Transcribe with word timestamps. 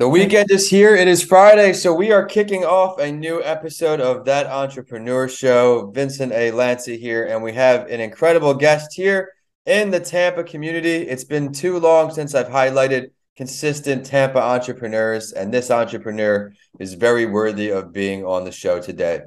The 0.00 0.08
weekend 0.08 0.50
is 0.50 0.70
here. 0.70 0.96
It 0.96 1.08
is 1.08 1.22
Friday, 1.22 1.74
so 1.74 1.92
we 1.92 2.10
are 2.10 2.24
kicking 2.24 2.64
off 2.64 2.98
a 2.98 3.12
new 3.12 3.44
episode 3.44 4.00
of 4.00 4.24
That 4.24 4.46
Entrepreneur 4.46 5.28
Show. 5.28 5.90
Vincent 5.90 6.32
A. 6.32 6.52
Lancy 6.52 6.96
here, 6.96 7.26
and 7.26 7.42
we 7.42 7.52
have 7.52 7.86
an 7.86 8.00
incredible 8.00 8.54
guest 8.54 8.94
here 8.94 9.30
in 9.66 9.90
the 9.90 10.00
Tampa 10.00 10.42
community. 10.42 11.06
It's 11.06 11.24
been 11.24 11.52
too 11.52 11.78
long 11.78 12.10
since 12.10 12.34
I've 12.34 12.48
highlighted 12.48 13.10
consistent 13.36 14.06
Tampa 14.06 14.40
entrepreneurs, 14.40 15.32
and 15.32 15.52
this 15.52 15.70
entrepreneur 15.70 16.50
is 16.78 16.94
very 16.94 17.26
worthy 17.26 17.68
of 17.68 17.92
being 17.92 18.24
on 18.24 18.44
the 18.44 18.52
show 18.52 18.80
today. 18.80 19.20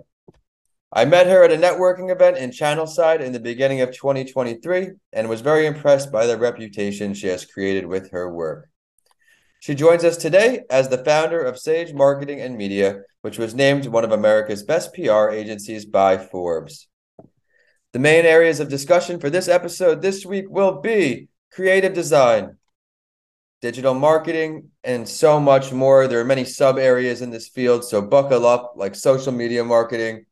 I 0.92 1.06
met 1.06 1.28
her 1.28 1.44
at 1.44 1.52
a 1.52 1.56
networking 1.56 2.12
event 2.12 2.38
in 2.38 2.50
Channelside 2.50 3.22
in 3.22 3.32
the 3.32 3.40
beginning 3.40 3.82
of 3.82 3.92
2023 3.92 4.90
and 5.12 5.30
was 5.30 5.42
very 5.42 5.68
impressed 5.68 6.12
by 6.12 6.26
the 6.26 6.40
reputation 6.40 7.14
she 7.14 7.28
has 7.28 7.46
created 7.46 7.86
with 7.86 8.10
her 8.10 8.34
work. 8.34 8.72
She 9.64 9.76
joins 9.76 10.04
us 10.04 10.18
today 10.18 10.64
as 10.70 10.90
the 10.90 11.06
founder 11.06 11.42
of 11.42 11.58
Sage 11.58 11.94
Marketing 11.94 12.42
and 12.42 12.58
Media, 12.58 13.04
which 13.22 13.38
was 13.38 13.56
named 13.56 13.86
one 13.86 14.04
of 14.04 14.12
America's 14.12 14.62
best 14.62 14.94
PR 14.94 15.30
agencies 15.30 15.86
by 15.86 16.18
Forbes. 16.18 16.90
The 17.94 18.00
main 18.00 18.26
areas 18.26 18.60
of 18.60 18.68
discussion 18.68 19.22
for 19.22 19.30
this 19.30 19.48
episode 19.48 20.02
this 20.02 20.26
week 20.26 20.50
will 20.50 20.82
be 20.82 21.30
creative 21.50 21.94
design, 21.94 22.58
digital 23.62 23.94
marketing, 23.94 24.72
and 24.84 25.08
so 25.08 25.40
much 25.40 25.72
more. 25.72 26.10
There 26.10 26.20
are 26.20 26.26
many 26.26 26.44
sub 26.44 26.78
areas 26.78 27.22
in 27.22 27.30
this 27.30 27.48
field, 27.48 27.86
so 27.86 28.02
buckle 28.02 28.46
up 28.46 28.74
like 28.76 28.96
social 28.96 29.32
media 29.32 29.64
marketing, 29.64 30.26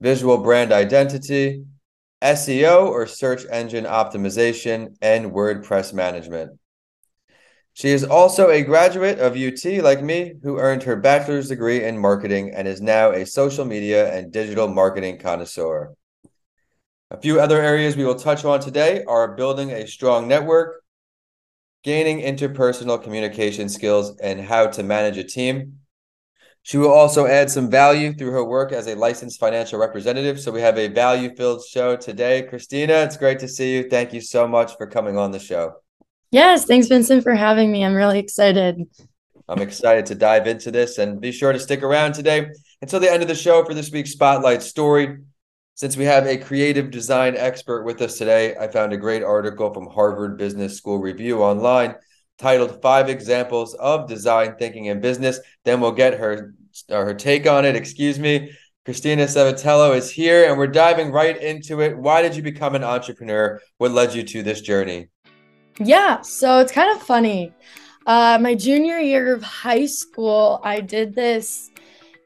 visual 0.00 0.38
brand 0.38 0.72
identity, 0.72 1.62
SEO 2.20 2.88
or 2.88 3.06
search 3.06 3.44
engine 3.48 3.84
optimization, 3.84 4.96
and 5.00 5.30
WordPress 5.30 5.92
management. 5.92 6.58
She 7.76 7.90
is 7.90 8.04
also 8.04 8.48
a 8.48 8.62
graduate 8.62 9.18
of 9.18 9.36
UT, 9.36 9.82
like 9.82 10.02
me, 10.02 10.32
who 10.42 10.58
earned 10.58 10.84
her 10.84 10.96
bachelor's 10.96 11.50
degree 11.50 11.84
in 11.84 11.98
marketing 11.98 12.54
and 12.54 12.66
is 12.66 12.80
now 12.80 13.10
a 13.10 13.26
social 13.26 13.66
media 13.66 14.10
and 14.14 14.32
digital 14.32 14.66
marketing 14.66 15.18
connoisseur. 15.18 15.94
A 17.10 17.20
few 17.20 17.38
other 17.38 17.60
areas 17.60 17.94
we 17.94 18.06
will 18.06 18.14
touch 18.14 18.46
on 18.46 18.60
today 18.60 19.04
are 19.04 19.36
building 19.36 19.72
a 19.72 19.86
strong 19.86 20.26
network, 20.26 20.82
gaining 21.82 22.20
interpersonal 22.20 23.02
communication 23.02 23.68
skills, 23.68 24.16
and 24.22 24.40
how 24.40 24.68
to 24.68 24.82
manage 24.82 25.18
a 25.18 25.24
team. 25.24 25.80
She 26.62 26.78
will 26.78 26.94
also 26.94 27.26
add 27.26 27.50
some 27.50 27.70
value 27.70 28.14
through 28.14 28.30
her 28.30 28.44
work 28.44 28.72
as 28.72 28.86
a 28.86 28.94
licensed 28.94 29.38
financial 29.38 29.78
representative. 29.78 30.40
So 30.40 30.50
we 30.50 30.62
have 30.62 30.78
a 30.78 30.88
value 30.88 31.36
filled 31.36 31.62
show 31.62 31.94
today. 31.96 32.40
Christina, 32.44 32.94
it's 33.02 33.18
great 33.18 33.40
to 33.40 33.48
see 33.48 33.74
you. 33.74 33.90
Thank 33.90 34.14
you 34.14 34.22
so 34.22 34.48
much 34.48 34.78
for 34.78 34.86
coming 34.86 35.18
on 35.18 35.30
the 35.30 35.38
show. 35.38 35.74
Yes, 36.30 36.64
thanks, 36.64 36.88
Vincent, 36.88 37.22
for 37.22 37.34
having 37.34 37.70
me. 37.70 37.84
I'm 37.84 37.94
really 37.94 38.18
excited. 38.18 38.82
I'm 39.48 39.62
excited 39.62 40.06
to 40.06 40.14
dive 40.14 40.46
into 40.46 40.70
this 40.70 40.98
and 40.98 41.20
be 41.20 41.30
sure 41.30 41.52
to 41.52 41.58
stick 41.58 41.82
around 41.82 42.14
today 42.14 42.48
until 42.82 42.98
the 42.98 43.10
end 43.10 43.22
of 43.22 43.28
the 43.28 43.34
show 43.34 43.64
for 43.64 43.74
this 43.74 43.92
week's 43.92 44.10
Spotlight 44.10 44.62
story. 44.62 45.18
Since 45.74 45.96
we 45.96 46.04
have 46.04 46.26
a 46.26 46.38
creative 46.38 46.90
design 46.90 47.36
expert 47.36 47.84
with 47.84 48.00
us 48.02 48.18
today, 48.18 48.56
I 48.56 48.66
found 48.66 48.92
a 48.92 48.96
great 48.96 49.22
article 49.22 49.72
from 49.72 49.86
Harvard 49.88 50.36
Business 50.36 50.76
School 50.76 50.98
Review 50.98 51.42
online 51.42 51.94
titled 52.38 52.82
Five 52.82 53.08
Examples 53.08 53.74
of 53.74 54.08
Design 54.08 54.56
Thinking 54.58 54.86
in 54.86 55.00
Business. 55.00 55.38
Then 55.64 55.80
we'll 55.80 55.92
get 55.92 56.18
her, 56.18 56.54
uh, 56.90 57.04
her 57.04 57.14
take 57.14 57.46
on 57.46 57.64
it. 57.64 57.76
Excuse 57.76 58.18
me. 58.18 58.52
Christina 58.84 59.24
Cevetillo 59.24 59.96
is 59.96 60.10
here 60.10 60.48
and 60.48 60.56
we're 60.56 60.66
diving 60.66 61.10
right 61.10 61.36
into 61.40 61.80
it. 61.80 61.96
Why 61.96 62.22
did 62.22 62.36
you 62.36 62.42
become 62.42 62.74
an 62.74 62.84
entrepreneur? 62.84 63.60
What 63.78 63.90
led 63.90 64.14
you 64.14 64.22
to 64.22 64.42
this 64.42 64.60
journey? 64.60 65.08
Yeah, 65.78 66.22
so 66.22 66.58
it's 66.60 66.72
kind 66.72 66.94
of 66.94 67.02
funny. 67.02 67.52
Uh, 68.06 68.38
my 68.40 68.54
junior 68.54 68.98
year 68.98 69.34
of 69.34 69.42
high 69.42 69.86
school, 69.86 70.60
I 70.62 70.80
did 70.80 71.14
this 71.14 71.70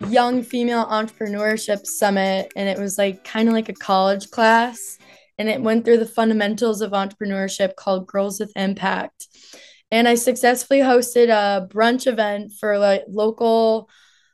young 0.09 0.43
female 0.43 0.87
entrepreneurship 0.87 1.87
summit, 1.87 2.53
and 2.55 2.69
it 2.69 2.79
was 2.79 2.99
like 2.99 3.25
kind 3.25 3.49
of 3.49 3.55
like 3.55 3.69
a 3.69 3.75
college 3.75 4.31
class. 4.31 4.99
And 5.39 5.49
it 5.49 5.63
went 5.63 5.87
through 5.87 5.99
the 5.99 6.07
fundamentals 6.07 6.83
of 6.83 6.93
entrepreneurship 6.93 7.75
called 7.75 8.07
Girls 8.07 8.39
with 8.39 8.53
Impact. 8.57 9.27
And 9.91 10.07
I 10.07 10.15
successfully 10.15 10.81
hosted 10.81 11.31
a 11.31 11.67
brunch 11.67 12.07
event 12.07 12.53
for 12.61 12.79
like 12.79 13.05
local 13.09 13.89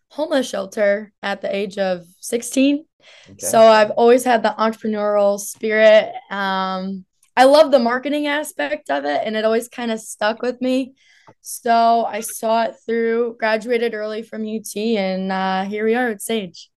homeless 0.08 0.48
shelter 0.48 1.12
at 1.22 1.40
the 1.42 1.54
age 1.54 1.78
of 1.78 2.04
16. 2.20 2.84
Okay. 3.24 3.34
So 3.38 3.60
I've 3.60 3.92
always 3.92 4.24
had 4.24 4.42
the 4.42 4.54
entrepreneurial 4.58 5.38
spirit. 5.38 6.12
Um, 6.28 7.04
I 7.36 7.44
love 7.44 7.70
the 7.70 7.78
marketing 7.78 8.26
aspect 8.26 8.90
of 8.90 9.04
it, 9.04 9.22
and 9.24 9.36
it 9.36 9.44
always 9.44 9.68
kind 9.68 9.90
of 9.90 10.00
stuck 10.00 10.40
with 10.40 10.60
me. 10.60 10.94
So 11.42 12.04
I 12.04 12.20
saw 12.20 12.64
it 12.64 12.76
through, 12.86 13.36
graduated 13.38 13.92
early 13.92 14.22
from 14.22 14.46
UT, 14.46 14.76
and 14.76 15.30
uh, 15.30 15.64
here 15.64 15.84
we 15.84 15.94
are 15.94 16.08
at 16.08 16.22
Sage. 16.22 16.70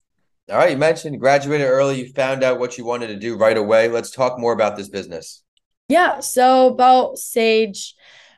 All 0.49 0.57
right, 0.57 0.71
you 0.71 0.77
mentioned 0.77 1.19
graduated 1.19 1.67
early. 1.67 2.01
You 2.01 2.13
found 2.13 2.43
out 2.43 2.59
what 2.59 2.77
you 2.77 2.85
wanted 2.85 3.07
to 3.07 3.17
do 3.17 3.37
right 3.37 3.57
away. 3.57 3.89
Let's 3.89 4.11
talk 4.11 4.39
more 4.39 4.53
about 4.53 4.77
this 4.77 4.89
business. 4.89 5.43
Yeah, 5.89 6.21
so 6.21 6.67
about 6.67 7.17
Sage, 7.17 7.93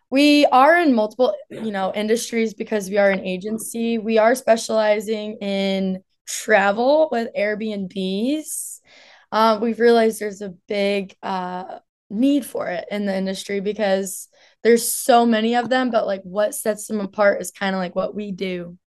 we 0.10 0.46
are 0.48 0.76
in 0.78 0.94
multiple, 0.94 1.36
you 1.50 1.72
know, 1.72 1.94
industries 1.94 2.54
because 2.54 2.90
we 2.90 2.98
are 2.98 3.12
an 3.12 3.26
agency. 3.26 3.98
We 3.98 4.18
are 4.18 4.36
specializing 4.36 5.38
in 5.38 6.04
travel 6.28 7.10
with 7.12 7.30
Airbnbs. 7.38 8.80
Uh, 9.32 9.60
we've 9.62 9.80
realized 9.80 10.20
there's 10.20 10.42
a 10.42 10.56
big 10.68 11.16
uh, 11.22 11.80
need 12.10 12.46
for 12.46 12.68
it 12.68 12.86
in 12.90 13.06
the 13.06 13.16
industry 13.16 13.60
because 13.60 14.28
there's 14.64 14.88
so 14.88 15.26
many 15.26 15.56
of 15.56 15.70
them 15.70 15.92
but 15.92 16.06
like 16.08 16.22
what 16.24 16.56
sets 16.56 16.88
them 16.88 17.00
apart 17.00 17.42
is 17.42 17.52
kind 17.52 17.76
of 17.76 17.80
like 17.80 17.96
what 17.96 18.16
we 18.16 18.32
do. 18.32 18.78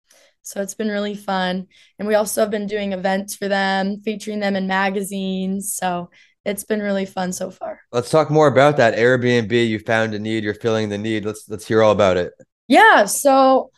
So 0.45 0.61
it's 0.61 0.75
been 0.75 0.89
really 0.89 1.15
fun. 1.15 1.69
And 1.99 2.09
we 2.09 2.17
also 2.17 2.41
have 2.41 2.51
been 2.51 2.67
doing 2.67 2.93
events 2.93 3.37
for 3.37 3.47
them 3.47 4.01
featuring 4.01 4.41
them 4.41 4.57
in 4.57 4.67
magazines. 4.67 5.73
So 5.73 6.11
it's 6.45 6.65
been 6.65 6.81
really 6.81 7.07
fun 7.07 7.33
so 7.33 7.53
far. 7.53 7.81
Let's 7.93 8.11
talk 8.11 8.29
more 8.29 8.49
about 8.49 8.77
that 8.79 8.97
airbnb 8.97 9.53
you 9.53 9.79
found 9.79 10.15
a 10.15 10.19
need 10.19 10.43
you're 10.43 10.55
filling 10.55 10.89
the 10.89 10.99
need. 10.99 11.25
Let's 11.25 11.49
let's 11.49 11.67
hear 11.67 11.83
all 11.83 11.93
about 11.93 12.17
it. 12.17 12.33
Yeah 12.67 13.05
so 13.05 13.71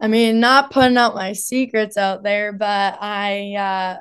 i 0.00 0.08
mean 0.08 0.40
not 0.40 0.70
putting 0.70 0.96
out 0.96 1.14
my 1.14 1.32
secrets 1.32 1.96
out 1.96 2.22
there 2.22 2.52
but 2.52 2.96
i 3.00 3.54
uh 3.54 4.00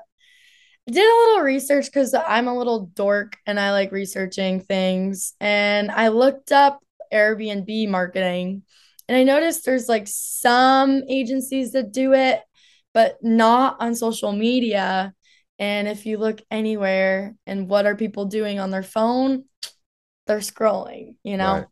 did 0.89 1.03
a 1.03 1.19
little 1.29 1.41
research 1.43 1.85
because 1.85 2.13
I'm 2.13 2.47
a 2.47 2.57
little 2.57 2.87
dork 2.93 3.37
and 3.45 3.59
I 3.59 3.71
like 3.71 3.91
researching 3.91 4.59
things. 4.59 5.33
And 5.39 5.91
I 5.91 6.09
looked 6.09 6.51
up 6.51 6.81
Airbnb 7.13 7.89
marketing 7.89 8.63
and 9.07 9.17
I 9.17 9.23
noticed 9.23 9.65
there's 9.65 9.89
like 9.89 10.07
some 10.07 11.03
agencies 11.09 11.71
that 11.71 11.91
do 11.91 12.13
it, 12.13 12.41
but 12.93 13.17
not 13.23 13.77
on 13.79 13.95
social 13.95 14.31
media. 14.31 15.13
And 15.57 15.87
if 15.87 16.05
you 16.05 16.17
look 16.17 16.41
anywhere 16.51 17.35
and 17.45 17.67
what 17.67 17.85
are 17.85 17.95
people 17.95 18.25
doing 18.25 18.59
on 18.59 18.69
their 18.69 18.83
phone, 18.83 19.45
they're 20.27 20.39
scrolling, 20.39 21.15
you 21.23 21.37
know? 21.37 21.53
Right. 21.53 21.65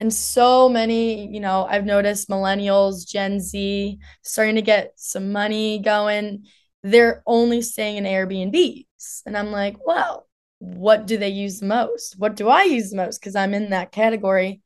And 0.00 0.12
so 0.12 0.68
many, 0.68 1.28
you 1.32 1.40
know, 1.40 1.66
I've 1.68 1.84
noticed 1.84 2.28
millennials, 2.28 3.08
Gen 3.08 3.40
Z 3.40 3.98
starting 4.22 4.56
to 4.56 4.62
get 4.62 4.92
some 4.96 5.32
money 5.32 5.78
going 5.78 6.44
they're 6.84 7.22
only 7.26 7.62
staying 7.62 7.96
in 7.96 8.04
Airbnbs. 8.04 9.22
And 9.24 9.36
I'm 9.36 9.50
like, 9.50 9.84
well, 9.84 10.28
what 10.58 11.06
do 11.06 11.16
they 11.16 11.30
use 11.30 11.58
the 11.58 11.66
most? 11.66 12.18
What 12.18 12.36
do 12.36 12.48
I 12.48 12.64
use 12.64 12.90
the 12.90 12.96
most? 12.96 13.18
Because 13.18 13.34
I'm 13.34 13.54
in 13.54 13.70
that 13.70 13.90
category. 13.90 14.60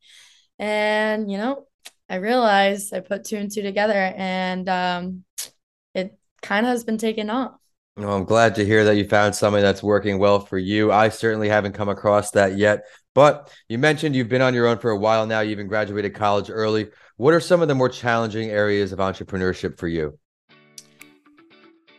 And, 0.59 1.31
you 1.31 1.37
know, 1.37 1.65
I 2.09 2.15
realized 2.15 2.93
I 2.93 2.99
put 2.99 3.23
two 3.23 3.37
and 3.37 3.49
two 3.49 3.61
together 3.61 3.93
and 3.93 4.67
um, 4.67 5.23
it 5.95 6.19
kind 6.41 6.65
of 6.65 6.71
has 6.71 6.83
been 6.83 6.97
taken 6.97 7.29
off. 7.29 7.55
Well, 7.95 8.13
I'm 8.13 8.25
glad 8.25 8.55
to 8.55 8.65
hear 8.65 8.83
that 8.85 8.97
you 8.97 9.07
found 9.07 9.33
something 9.33 9.61
that's 9.61 9.83
working 9.83 10.19
well 10.19 10.41
for 10.41 10.57
you. 10.57 10.91
I 10.91 11.09
certainly 11.09 11.47
haven't 11.47 11.73
come 11.73 11.89
across 11.89 12.31
that 12.31 12.57
yet. 12.57 12.83
But 13.15 13.51
you 13.69 13.77
mentioned 13.77 14.15
you've 14.15 14.29
been 14.29 14.41
on 14.41 14.53
your 14.53 14.67
own 14.67 14.79
for 14.79 14.91
a 14.91 14.97
while 14.97 15.25
now. 15.25 15.39
You 15.39 15.51
even 15.51 15.67
graduated 15.67 16.15
college 16.15 16.49
early. 16.49 16.89
What 17.15 17.33
are 17.33 17.39
some 17.39 17.61
of 17.61 17.69
the 17.69 17.75
more 17.75 17.89
challenging 17.89 18.49
areas 18.49 18.91
of 18.91 18.99
entrepreneurship 18.99 19.77
for 19.77 19.87
you? 19.87 20.19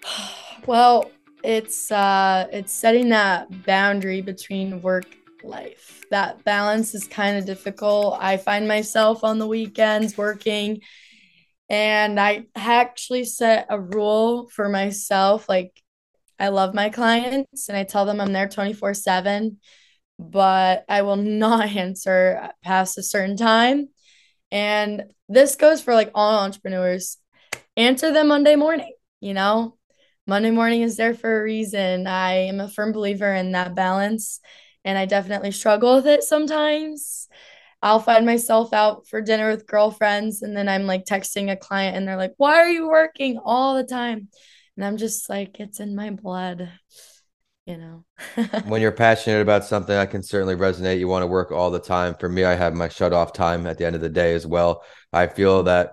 Well, 0.67 1.11
it's 1.43 1.91
uh 1.91 2.47
it's 2.53 2.73
setting 2.73 3.09
that 3.09 3.65
boundary 3.65 4.21
between 4.21 4.83
work 4.83 5.07
life. 5.43 6.03
That 6.11 6.45
balance 6.45 6.95
is 6.95 7.09
kind 7.09 7.39
of 7.39 7.47
difficult. 7.47 8.19
I 8.21 8.37
find 8.37 8.69
myself 8.69 9.25
on 9.25 9.39
the 9.39 9.47
weekends 9.47 10.19
working 10.19 10.83
and 11.71 12.21
I 12.21 12.47
actually 12.57 13.25
set 13.25 13.67
a 13.71 13.81
rule 13.81 14.49
for 14.51 14.69
myself 14.69 15.49
like 15.49 15.81
I 16.39 16.49
love 16.49 16.75
my 16.75 16.91
clients 16.91 17.69
and 17.69 17.77
I 17.79 17.85
tell 17.85 18.05
them 18.05 18.21
I'm 18.21 18.33
there 18.33 18.49
24/7, 18.49 19.59
but 20.19 20.85
I 20.89 21.03
will 21.03 21.17
not 21.45 21.69
answer 21.69 22.51
past 22.63 22.99
a 22.99 23.03
certain 23.03 23.37
time. 23.37 23.89
And 24.51 25.05
this 25.29 25.57
goes 25.57 25.81
for 25.81 25.95
like 25.95 26.11
all 26.15 26.41
entrepreneurs. 26.41 27.19
Answer 27.77 28.13
them 28.13 28.29
Monday 28.29 28.57
morning, 28.57 28.93
you 29.21 29.35
know? 29.35 29.77
Monday 30.27 30.51
morning 30.51 30.83
is 30.83 30.97
there 30.97 31.15
for 31.15 31.41
a 31.41 31.43
reason. 31.43 32.07
I 32.07 32.33
am 32.49 32.61
a 32.61 32.69
firm 32.69 32.93
believer 32.93 33.33
in 33.33 33.53
that 33.53 33.75
balance, 33.75 34.41
and 34.85 34.97
I 34.97 35.07
definitely 35.07 35.51
struggle 35.51 35.97
with 35.97 36.07
it 36.07 36.23
sometimes. 36.23 37.29
I'll 37.83 38.01
find 38.01 38.27
myself 38.27 38.73
out 38.73 39.09
for 39.09 39.23
dinner 39.23 39.51
with 39.51 39.67
girlfriends 39.67 40.43
and 40.43 40.55
then 40.55 40.69
I'm 40.69 40.87
like 40.87 41.07
texting 41.07 41.51
a 41.51 41.57
client 41.57 41.97
and 41.97 42.07
they're 42.07 42.17
like, 42.17 42.35
"Why 42.37 42.57
are 42.57 42.69
you 42.69 42.89
working 42.89 43.39
all 43.43 43.75
the 43.75 43.85
time?" 43.85 44.29
And 44.77 44.85
I'm 44.85 44.99
just 44.99 45.29
like, 45.31 45.59
"It's 45.61 45.81
in 45.81 45.95
my 45.95 46.11
blood." 46.11 46.71
You 47.67 47.79
know. 47.79 48.05
when 48.65 48.83
you're 48.83 48.93
passionate 48.93 49.41
about 49.41 49.65
something, 49.65 49.97
I 49.97 50.07
can 50.07 50.23
certainly 50.23 50.57
resonate. 50.57 50.99
You 50.99 51.09
want 51.09 51.23
to 51.23 51.27
work 51.27 51.53
all 51.53 51.71
the 51.71 51.81
time. 51.81 52.15
For 52.19 52.29
me, 52.29 52.45
I 52.45 52.55
have 52.55 52.75
my 52.75 52.89
shut 52.89 53.13
off 53.13 53.33
time 53.33 53.67
at 53.67 53.79
the 53.79 53.87
end 53.87 53.97
of 53.97 54.03
the 54.03 54.09
day 54.09 54.35
as 54.35 54.47
well. 54.47 54.83
I 55.13 55.27
feel 55.27 55.63
that 55.65 55.93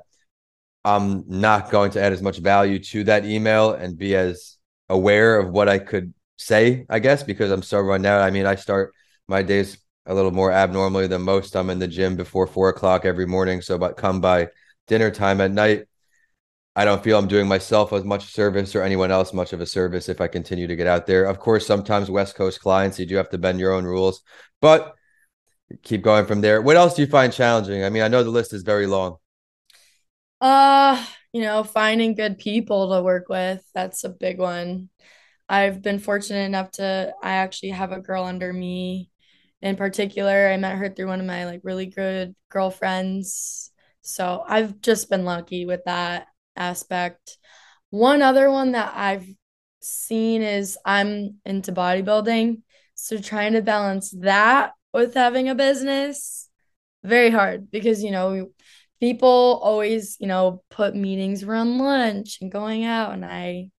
I'm 0.88 1.26
not 1.28 1.70
going 1.70 1.92
to 1.92 2.02
add 2.02 2.14
as 2.14 2.22
much 2.22 2.38
value 2.38 2.80
to 2.80 3.04
that 3.04 3.26
email 3.26 3.72
and 3.72 3.98
be 3.98 4.16
as 4.16 4.56
aware 4.88 5.38
of 5.38 5.50
what 5.50 5.68
I 5.68 5.80
could 5.80 6.14
say, 6.38 6.86
I 6.90 7.00
guess, 7.00 7.24
because 7.24 7.52
I'm 7.52 7.62
so 7.62 7.82
run 7.82 8.06
out. 8.06 8.22
I 8.22 8.32
mean, 8.32 8.46
I 8.46 8.56
start 8.56 8.94
my 9.28 9.44
days 9.44 9.78
a 10.06 10.14
little 10.14 10.32
more 10.32 10.50
abnormally 10.50 11.08
than 11.08 11.24
most. 11.24 11.58
I'm 11.58 11.70
in 11.70 11.80
the 11.80 11.90
gym 11.90 12.16
before 12.16 12.48
four 12.48 12.70
o'clock 12.70 13.04
every 13.04 13.26
morning. 13.26 13.62
So, 13.62 13.78
but 13.78 13.98
come 13.98 14.22
by 14.22 14.48
dinner 14.88 15.12
time 15.12 15.42
at 15.42 15.52
night, 15.52 15.88
I 16.74 16.86
don't 16.86 17.04
feel 17.04 17.20
I'm 17.20 17.28
doing 17.28 17.50
myself 17.50 17.92
as 17.92 18.06
much 18.06 18.32
service 18.32 18.74
or 18.74 18.82
anyone 18.82 19.12
else 19.12 19.34
much 19.34 19.52
of 19.52 19.60
a 19.60 19.66
service 19.66 20.08
if 20.08 20.22
I 20.22 20.30
continue 20.30 20.68
to 20.68 20.76
get 20.78 20.88
out 20.88 21.06
there. 21.06 21.26
Of 21.26 21.38
course, 21.38 21.68
sometimes 21.68 22.10
West 22.10 22.36
Coast 22.36 22.62
clients, 22.62 22.98
you 22.98 23.06
do 23.06 23.18
have 23.18 23.30
to 23.32 23.38
bend 23.38 23.60
your 23.60 23.74
own 23.74 23.84
rules, 23.84 24.22
but 24.62 24.96
keep 25.84 26.02
going 26.02 26.26
from 26.26 26.40
there. 26.40 26.62
What 26.62 26.78
else 26.78 26.94
do 26.94 27.02
you 27.02 27.10
find 27.10 27.34
challenging? 27.34 27.84
I 27.84 27.90
mean, 27.90 28.04
I 28.04 28.08
know 28.08 28.24
the 28.24 28.30
list 28.30 28.54
is 28.54 28.64
very 28.64 28.88
long. 28.88 29.18
Uh, 30.40 31.04
you 31.34 31.42
know, 31.42 31.64
finding 31.64 32.16
good 32.16 32.38
people 32.38 32.94
to 32.96 33.02
work 33.02 33.28
with, 33.30 33.64
that's 33.74 34.04
a 34.04 34.10
big 34.10 34.38
one. 34.40 34.90
I've 35.50 35.82
been 35.82 36.00
fortunate 36.00 36.46
enough 36.46 36.72
to 36.74 37.14
I 37.24 37.32
actually 37.38 37.70
have 37.72 37.92
a 37.92 38.02
girl 38.02 38.24
under 38.26 38.54
me 38.54 39.12
in 39.62 39.76
particular. 39.78 40.50
I 40.50 40.58
met 40.58 40.78
her 40.78 40.90
through 40.90 41.08
one 41.08 41.20
of 41.22 41.26
my 41.26 41.46
like 41.46 41.62
really 41.64 41.88
good 41.88 42.36
girlfriends. 42.50 43.72
So 44.02 44.44
I've 44.48 44.82
just 44.82 45.10
been 45.10 45.26
lucky 45.26 45.66
with 45.66 45.84
that 45.86 46.28
aspect. 46.56 47.38
One 47.90 48.22
other 48.22 48.52
one 48.52 48.74
that 48.74 48.94
I've 48.96 49.28
seen 49.82 50.42
is 50.42 50.78
I'm 50.86 51.38
into 51.46 51.72
bodybuilding. 51.72 52.62
So 52.96 53.18
trying 53.20 53.54
to 53.54 53.62
balance 53.62 54.12
that 54.22 54.74
with 54.94 55.14
having 55.14 55.50
a 55.50 55.56
business, 55.56 56.50
very 57.04 57.30
hard 57.30 57.72
because, 57.72 58.04
you 58.04 58.12
know, 58.12 58.50
people 59.00 59.60
always, 59.64 60.18
you 60.20 60.28
know, 60.28 60.64
put 60.70 60.96
meetings 60.96 61.44
around 61.44 61.78
lunch 61.78 62.40
and 62.42 62.52
going 62.52 62.84
out, 62.84 63.14
and 63.14 63.26
I 63.26 63.70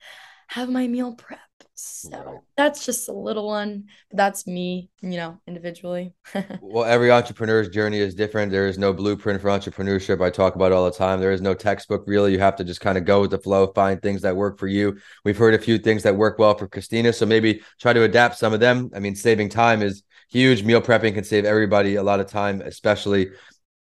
have 0.49 0.69
my 0.69 0.87
meal 0.87 1.15
prep. 1.15 1.41
So 1.81 2.11
right. 2.11 2.39
that's 2.57 2.85
just 2.85 3.09
a 3.09 3.13
little 3.13 3.47
one. 3.47 3.85
But 4.11 4.17
that's 4.17 4.49
me, 4.49 4.91
you 5.01 5.17
know, 5.17 5.41
individually. 5.47 6.13
well, 6.61 6.85
every 6.85 7.13
entrepreneur's 7.13 7.69
journey 7.69 7.99
is 7.99 8.17
different. 8.17 8.51
There 8.51 8.67
is 8.67 8.79
no 8.79 8.93
blueprint 8.93 9.41
for 9.41 9.49
entrepreneurship. 9.49 10.21
I 10.21 10.31
talk 10.31 10.57
about 10.57 10.73
all 10.73 10.87
the 10.87 10.97
time. 10.97 11.21
There 11.21 11.31
is 11.31 11.41
no 11.41 11.55
textbook 11.55 12.03
really. 12.09 12.33
You 12.33 12.41
have 12.41 12.57
to 12.57 12.65
just 12.65 12.81
kind 12.81 12.99
of 12.99 13.05
go 13.05 13.21
with 13.21 13.31
the 13.31 13.39
flow, 13.39 13.69
find 13.69 14.03
things 14.03 14.23
that 14.23 14.35
work 14.35 14.59
for 14.59 14.67
you. 14.67 14.99
We've 15.25 15.39
heard 15.39 15.55
a 15.55 15.59
few 15.59 15.79
things 15.79 16.03
that 16.03 16.17
work 16.17 16.41
well 16.41 16.55
for 16.55 16.67
Christina. 16.67 17.13
So 17.13 17.27
maybe 17.27 17.63
try 17.79 17.93
to 17.93 18.03
adapt 18.03 18.39
some 18.39 18.53
of 18.53 18.59
them. 18.59 18.91
I 18.93 18.99
mean, 18.99 19.15
saving 19.15 19.51
time 19.51 19.81
is 19.81 20.03
huge. 20.31 20.65
Meal 20.65 20.83
prepping 20.83 21.15
can 21.15 21.25
save 21.25 21.45
everybody 21.45 21.95
a 21.95 22.03
lot 22.03 22.19
of 22.19 22.27
time, 22.27 22.61
especially 22.61 23.29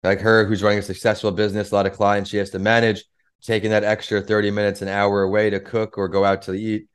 like 0.03 0.19
her 0.21 0.45
who's 0.45 0.63
running 0.63 0.79
a 0.79 0.83
successful 0.83 1.31
business, 1.31 1.71
a 1.71 1.75
lot 1.75 1.85
of 1.85 1.93
clients 1.93 2.29
she 2.29 2.37
has 2.37 2.49
to 2.51 2.59
manage, 2.59 3.03
taking 3.41 3.71
that 3.71 3.83
extra 3.83 4.21
30 4.21 4.51
minutes, 4.51 4.81
an 4.81 4.87
hour 4.87 5.23
away 5.23 5.49
to 5.49 5.59
cook 5.59 5.97
or 5.97 6.07
go 6.07 6.23
out 6.25 6.43
to 6.43 6.53
eat 6.53 6.87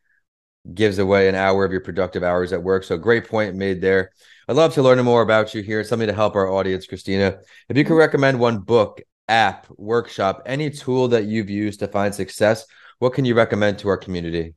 gives 0.75 0.99
away 0.99 1.29
an 1.29 1.35
hour 1.35 1.65
of 1.65 1.73
your 1.73 1.81
productive 1.81 2.23
hours 2.23 2.53
at 2.53 2.63
work. 2.63 2.85
So 2.85 2.97
great 2.97 3.29
point 3.29 3.57
made 3.57 3.81
there. 3.81 4.11
I'd 4.49 4.57
love 4.57 4.75
to 4.75 4.83
learn 4.83 5.03
more 5.05 5.23
about 5.23 5.55
you 5.55 5.63
here, 5.63 5.85
something 5.85 6.09
to 6.09 6.15
help 6.15 6.35
our 6.35 6.51
audience, 6.51 6.87
Christina. 6.87 7.39
If 7.69 7.77
you 7.77 7.85
could 7.85 7.97
recommend 7.97 8.39
one 8.39 8.59
book, 8.59 9.01
app, 9.29 9.67
workshop, 9.77 10.43
any 10.47 10.71
tool 10.71 11.09
that 11.09 11.25
you've 11.25 11.51
used 11.51 11.81
to 11.81 11.89
find 11.89 12.15
success, 12.15 12.67
what 12.99 13.15
can 13.15 13.25
you 13.25 13.35
recommend 13.35 13.79
to 13.79 13.89
our 13.89 13.97
community? 13.97 14.55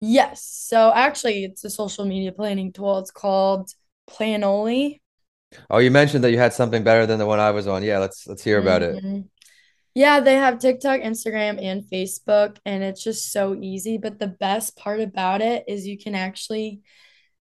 Yes. 0.00 0.44
So 0.44 0.92
actually, 0.92 1.44
it's 1.44 1.64
a 1.64 1.70
social 1.70 2.04
media 2.04 2.32
planning 2.32 2.72
tool. 2.72 2.98
It's 2.98 3.10
called 3.10 3.70
Planoly. 4.08 5.00
Oh, 5.70 5.78
you 5.78 5.90
mentioned 5.90 6.24
that 6.24 6.30
you 6.30 6.38
had 6.38 6.52
something 6.52 6.82
better 6.82 7.06
than 7.06 7.18
the 7.18 7.26
one 7.26 7.40
I 7.40 7.50
was 7.50 7.66
on. 7.66 7.82
Yeah, 7.82 7.98
let's 7.98 8.26
let's 8.26 8.42
hear 8.42 8.58
about 8.58 8.82
mm-hmm. 8.82 9.16
it. 9.16 9.24
Yeah, 9.94 10.20
they 10.20 10.34
have 10.34 10.58
TikTok, 10.58 11.00
Instagram, 11.00 11.62
and 11.62 11.82
Facebook, 11.82 12.56
and 12.64 12.82
it's 12.82 13.04
just 13.04 13.30
so 13.30 13.54
easy. 13.54 13.98
But 13.98 14.18
the 14.18 14.28
best 14.28 14.76
part 14.76 15.00
about 15.00 15.42
it 15.42 15.64
is 15.68 15.86
you 15.86 15.98
can 15.98 16.14
actually 16.14 16.80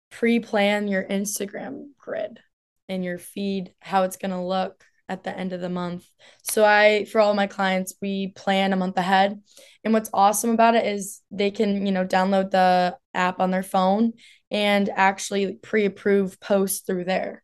pre-plan 0.10 0.88
your 0.88 1.04
Instagram 1.04 1.90
grid 1.98 2.40
and 2.88 3.04
your 3.04 3.18
feed, 3.18 3.74
how 3.80 4.04
it's 4.04 4.16
gonna 4.16 4.46
look 4.46 4.86
at 5.10 5.24
the 5.24 5.38
end 5.38 5.54
of 5.54 5.62
the 5.62 5.70
month. 5.70 6.06
So 6.44 6.66
I, 6.66 7.06
for 7.06 7.20
all 7.20 7.34
my 7.34 7.48
clients, 7.48 7.96
we 8.02 8.30
plan 8.30 8.74
a 8.74 8.78
month 8.78 8.98
ahead. 8.98 9.42
And 9.84 9.94
what's 9.94 10.10
awesome 10.14 10.52
about 10.52 10.76
it 10.76 10.86
is 10.86 11.22
they 11.32 11.52
can, 11.52 11.86
you 11.86 11.92
know, 11.92 12.06
download 12.06 12.52
the 12.52 12.98
app 13.14 13.40
on 13.40 13.52
their 13.52 13.64
phone 13.64 14.14
and 14.52 14.90
actually 14.90 15.54
pre-approve 15.54 16.40
posts 16.40 16.82
through 16.82 17.06
there. 17.06 17.44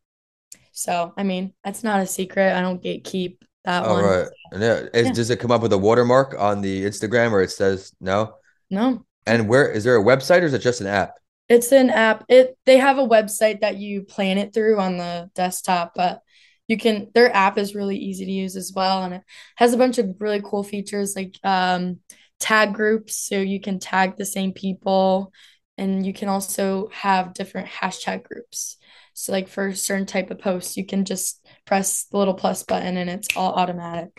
So, 0.74 1.12
I 1.16 1.22
mean, 1.22 1.54
that's 1.64 1.82
not 1.82 2.00
a 2.00 2.06
secret. 2.06 2.52
I 2.52 2.60
don't 2.60 2.82
gatekeep 2.82 3.38
that 3.64 3.84
All 3.84 3.94
one. 3.94 4.04
right. 4.04 4.28
And 4.52 4.62
yeah, 4.62 4.82
is, 4.92 5.06
yeah. 5.06 5.12
does 5.12 5.30
it 5.30 5.40
come 5.40 5.50
up 5.50 5.62
with 5.62 5.72
a 5.72 5.78
watermark 5.78 6.34
on 6.38 6.60
the 6.60 6.84
Instagram 6.84 7.32
or 7.32 7.42
it 7.42 7.50
says 7.50 7.92
no? 8.00 8.34
No. 8.70 9.04
And 9.26 9.48
where 9.48 9.70
is 9.70 9.84
there 9.84 9.96
a 9.96 10.04
website 10.04 10.42
or 10.42 10.46
is 10.46 10.54
it 10.54 10.58
just 10.58 10.80
an 10.80 10.86
app? 10.86 11.14
It's 11.48 11.72
an 11.72 11.90
app. 11.90 12.24
It 12.28 12.58
they 12.66 12.78
have 12.78 12.98
a 12.98 13.06
website 13.06 13.60
that 13.60 13.76
you 13.76 14.02
plan 14.02 14.38
it 14.38 14.52
through 14.52 14.78
on 14.78 14.96
the 14.96 15.30
desktop, 15.34 15.92
but 15.94 16.20
you 16.68 16.78
can 16.78 17.08
their 17.14 17.34
app 17.34 17.58
is 17.58 17.74
really 17.74 17.96
easy 17.96 18.24
to 18.24 18.30
use 18.30 18.56
as 18.56 18.72
well 18.74 19.04
and 19.04 19.14
it 19.14 19.22
has 19.56 19.72
a 19.72 19.78
bunch 19.78 19.98
of 19.98 20.16
really 20.18 20.40
cool 20.42 20.62
features 20.62 21.14
like 21.14 21.38
um, 21.44 22.00
tag 22.40 22.74
groups 22.74 23.16
so 23.16 23.36
you 23.36 23.60
can 23.60 23.78
tag 23.78 24.16
the 24.16 24.24
same 24.24 24.52
people 24.52 25.32
and 25.76 26.06
you 26.06 26.12
can 26.12 26.28
also 26.28 26.88
have 26.92 27.34
different 27.34 27.68
hashtag 27.68 28.22
groups 28.22 28.76
so 29.14 29.32
like 29.32 29.48
for 29.48 29.68
a 29.68 29.76
certain 29.76 30.06
type 30.06 30.30
of 30.30 30.38
posts, 30.38 30.76
you 30.76 30.84
can 30.84 31.04
just 31.04 31.44
press 31.64 32.04
the 32.04 32.18
little 32.18 32.34
plus 32.34 32.62
button 32.64 32.96
and 32.96 33.08
it's 33.08 33.28
all 33.36 33.54
automatic. 33.54 34.10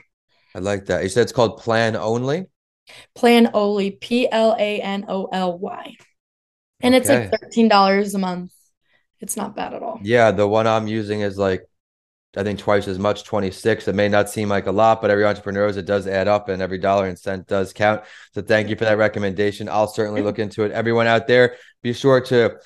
I 0.56 0.60
like 0.60 0.86
that. 0.86 1.04
You 1.04 1.10
said 1.10 1.24
it's 1.24 1.32
called 1.32 1.62
Planoly? 1.62 2.48
Plan 3.14 3.52
only, 3.54 3.92
P 3.92 4.32
L 4.32 4.56
A 4.58 4.82
N 4.82 5.06
O 5.08 5.26
L 5.26 5.58
Y. 5.60 5.96
And 6.82 6.96
okay. 6.96 7.02
it's 7.02 7.10
like 7.10 7.70
$13 7.72 8.16
a 8.16 8.18
month. 8.18 8.54
It's 9.20 9.36
not 9.36 9.56
bad 9.56 9.74
at 9.74 9.84
all. 9.84 10.00
Yeah, 10.02 10.32
the 10.32 10.48
one 10.48 10.68
I'm 10.68 10.88
using 10.88 11.22
is 11.22 11.38
like 11.38 11.64
I 12.38 12.44
think 12.44 12.60
twice 12.60 12.88
as 12.88 13.00
much, 13.00 13.24
26. 13.24 13.88
It 13.88 13.96
may 13.96 14.10
not 14.10 14.30
seem 14.30 14.50
like 14.50 14.68
a 14.68 14.72
lot, 14.72 15.02
but 15.02 15.10
every 15.10 15.26
entrepreneur 15.26 15.68
knows 15.68 15.78
it 15.78 15.86
does 15.86 16.06
add 16.06 16.28
up 16.28 16.50
and 16.50 16.62
every 16.62 16.78
dollar 16.78 17.08
and 17.08 17.18
cent 17.18 17.48
does 17.48 17.72
count. 17.72 18.04
So 18.34 18.42
thank 18.42 18.70
you 18.70 18.76
for 18.76 18.86
that 18.86 18.98
recommendation. 18.98 19.70
I'll 19.70 19.88
certainly 19.88 20.20
mm-hmm. 20.20 20.28
look 20.28 20.40
into 20.40 20.64
it. 20.64 20.72
Everyone 20.72 21.08
out 21.08 21.28
there, 21.28 21.56
be 21.82 21.94
sure 21.94 22.20
to 22.22 22.58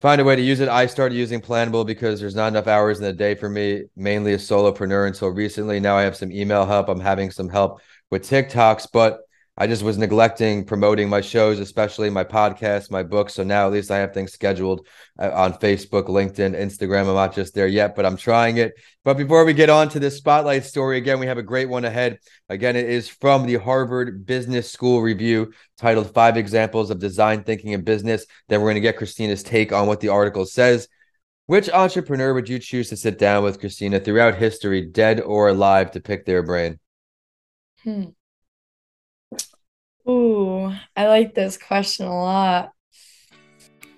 find 0.00 0.20
a 0.20 0.24
way 0.24 0.36
to 0.36 0.42
use 0.42 0.60
it. 0.60 0.68
I 0.68 0.86
started 0.86 1.14
using 1.14 1.40
Planable 1.40 1.86
because 1.86 2.20
there's 2.20 2.34
not 2.34 2.48
enough 2.48 2.66
hours 2.66 2.98
in 2.98 3.04
the 3.04 3.12
day 3.12 3.34
for 3.34 3.48
me, 3.48 3.84
mainly 3.96 4.34
a 4.34 4.38
solopreneur 4.38 5.06
until 5.06 5.28
recently. 5.28 5.80
Now 5.80 5.96
I 5.96 6.02
have 6.02 6.16
some 6.16 6.32
email 6.32 6.66
help. 6.66 6.88
I'm 6.88 7.00
having 7.00 7.30
some 7.30 7.48
help 7.48 7.80
with 8.10 8.28
TikToks, 8.28 8.88
but 8.92 9.20
I 9.58 9.66
just 9.66 9.82
was 9.82 9.96
neglecting 9.96 10.66
promoting 10.66 11.08
my 11.08 11.22
shows, 11.22 11.60
especially 11.60 12.10
my 12.10 12.24
podcast, 12.24 12.90
my 12.90 13.02
books. 13.02 13.34
So 13.34 13.42
now 13.42 13.66
at 13.66 13.72
least 13.72 13.90
I 13.90 13.98
have 13.98 14.12
things 14.12 14.32
scheduled 14.32 14.86
uh, 15.18 15.30
on 15.32 15.54
Facebook, 15.54 16.08
LinkedIn, 16.08 16.54
Instagram. 16.54 17.08
I'm 17.08 17.14
not 17.14 17.34
just 17.34 17.54
there 17.54 17.66
yet, 17.66 17.96
but 17.96 18.04
I'm 18.04 18.18
trying 18.18 18.58
it. 18.58 18.74
But 19.02 19.16
before 19.16 19.46
we 19.46 19.54
get 19.54 19.70
on 19.70 19.88
to 19.90 19.98
this 19.98 20.18
spotlight 20.18 20.64
story, 20.64 20.98
again, 20.98 21.18
we 21.18 21.26
have 21.26 21.38
a 21.38 21.42
great 21.42 21.70
one 21.70 21.86
ahead. 21.86 22.18
Again, 22.50 22.76
it 22.76 22.86
is 22.86 23.08
from 23.08 23.46
the 23.46 23.54
Harvard 23.54 24.26
Business 24.26 24.70
School 24.70 25.00
review 25.00 25.54
titled 25.78 26.12
Five 26.12 26.36
Examples 26.36 26.90
of 26.90 26.98
Design 26.98 27.42
Thinking 27.42 27.72
in 27.72 27.82
Business. 27.82 28.26
Then 28.48 28.60
we're 28.60 28.66
going 28.66 28.74
to 28.74 28.80
get 28.80 28.98
Christina's 28.98 29.42
take 29.42 29.72
on 29.72 29.86
what 29.86 30.00
the 30.00 30.10
article 30.10 30.44
says. 30.44 30.86
Which 31.46 31.70
entrepreneur 31.70 32.34
would 32.34 32.48
you 32.48 32.58
choose 32.58 32.90
to 32.90 32.96
sit 32.96 33.18
down 33.18 33.42
with, 33.42 33.60
Christina, 33.60 34.00
throughout 34.00 34.34
history, 34.34 34.84
dead 34.84 35.20
or 35.20 35.48
alive, 35.48 35.92
to 35.92 36.00
pick 36.00 36.26
their 36.26 36.42
brain? 36.42 36.78
Hmm. 37.84 38.08
Ooh, 40.08 40.72
I 40.94 41.08
like 41.08 41.34
this 41.34 41.56
question 41.56 42.06
a 42.06 42.14
lot. 42.14 42.70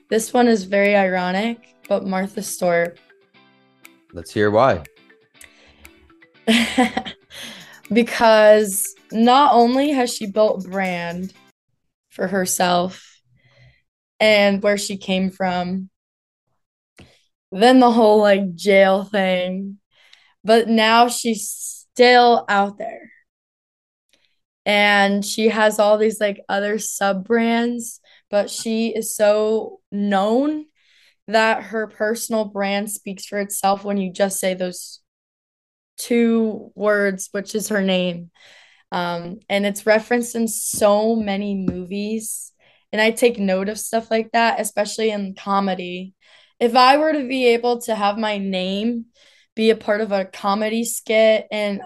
This 0.08 0.32
one 0.32 0.48
is 0.48 0.64
very 0.64 0.96
ironic, 0.96 1.58
but 1.86 2.06
Martha 2.06 2.42
Stewart. 2.42 2.98
Let's 4.14 4.32
hear 4.32 4.50
why. 4.50 4.84
because 7.92 8.94
not 9.12 9.52
only 9.52 9.90
has 9.90 10.14
she 10.14 10.26
built 10.26 10.64
brand 10.64 11.34
for 12.08 12.26
herself 12.26 13.20
and 14.18 14.62
where 14.62 14.78
she 14.78 14.96
came 14.96 15.28
from, 15.28 15.90
then 17.52 17.80
the 17.80 17.90
whole 17.90 18.20
like 18.20 18.54
jail 18.54 19.04
thing, 19.04 19.78
but 20.42 20.68
now 20.68 21.08
she's 21.08 21.50
still 21.50 22.46
out 22.48 22.78
there 22.78 23.10
and 24.68 25.24
she 25.24 25.48
has 25.48 25.80
all 25.80 25.98
these 25.98 26.20
like 26.20 26.40
other 26.48 26.78
sub 26.78 27.26
brands 27.26 28.00
but 28.30 28.50
she 28.50 28.88
is 28.88 29.16
so 29.16 29.80
known 29.90 30.66
that 31.26 31.64
her 31.64 31.86
personal 31.86 32.46
brand 32.46 32.90
speaks 32.90 33.26
for 33.26 33.38
itself 33.38 33.84
when 33.84 33.98
you 33.98 34.12
just 34.12 34.40
say 34.40 34.54
those 34.54 35.00
two 35.98 36.72
words, 36.74 37.28
which 37.32 37.54
is 37.54 37.68
her 37.68 37.82
name. 37.82 38.30
Um, 38.90 39.40
and 39.48 39.66
it's 39.66 39.84
referenced 39.84 40.34
in 40.34 40.48
so 40.48 41.14
many 41.14 41.54
movies. 41.54 42.52
And 42.92 43.02
I 43.02 43.10
take 43.10 43.38
note 43.38 43.68
of 43.68 43.78
stuff 43.78 44.10
like 44.10 44.32
that, 44.32 44.60
especially 44.60 45.10
in 45.10 45.34
comedy. 45.34 46.14
If 46.58 46.74
I 46.74 46.96
were 46.96 47.12
to 47.12 47.28
be 47.28 47.48
able 47.48 47.82
to 47.82 47.94
have 47.94 48.16
my 48.16 48.38
name 48.38 49.06
be 49.54 49.70
a 49.70 49.76
part 49.76 50.00
of 50.00 50.12
a 50.12 50.24
comedy 50.24 50.84
skit, 50.84 51.48
and 51.50 51.82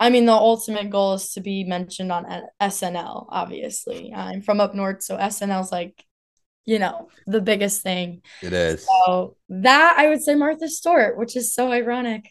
I 0.00 0.10
mean, 0.10 0.26
the 0.26 0.32
ultimate 0.32 0.90
goal 0.90 1.14
is 1.14 1.30
to 1.32 1.40
be 1.40 1.64
mentioned 1.64 2.10
on 2.10 2.26
SNL, 2.60 3.26
obviously. 3.28 4.12
I'm 4.14 4.42
from 4.42 4.60
up 4.60 4.74
north, 4.74 5.02
so 5.02 5.16
SNL's 5.16 5.70
like, 5.70 6.04
you 6.66 6.78
know, 6.78 7.08
the 7.26 7.40
biggest 7.40 7.82
thing. 7.82 8.22
It 8.42 8.52
is. 8.52 8.86
So 8.86 9.36
that 9.48 9.96
I 9.98 10.08
would 10.08 10.22
say 10.22 10.34
Martha 10.34 10.68
Stewart, 10.68 11.16
which 11.16 11.36
is 11.36 11.54
so 11.54 11.70
ironic. 11.70 12.30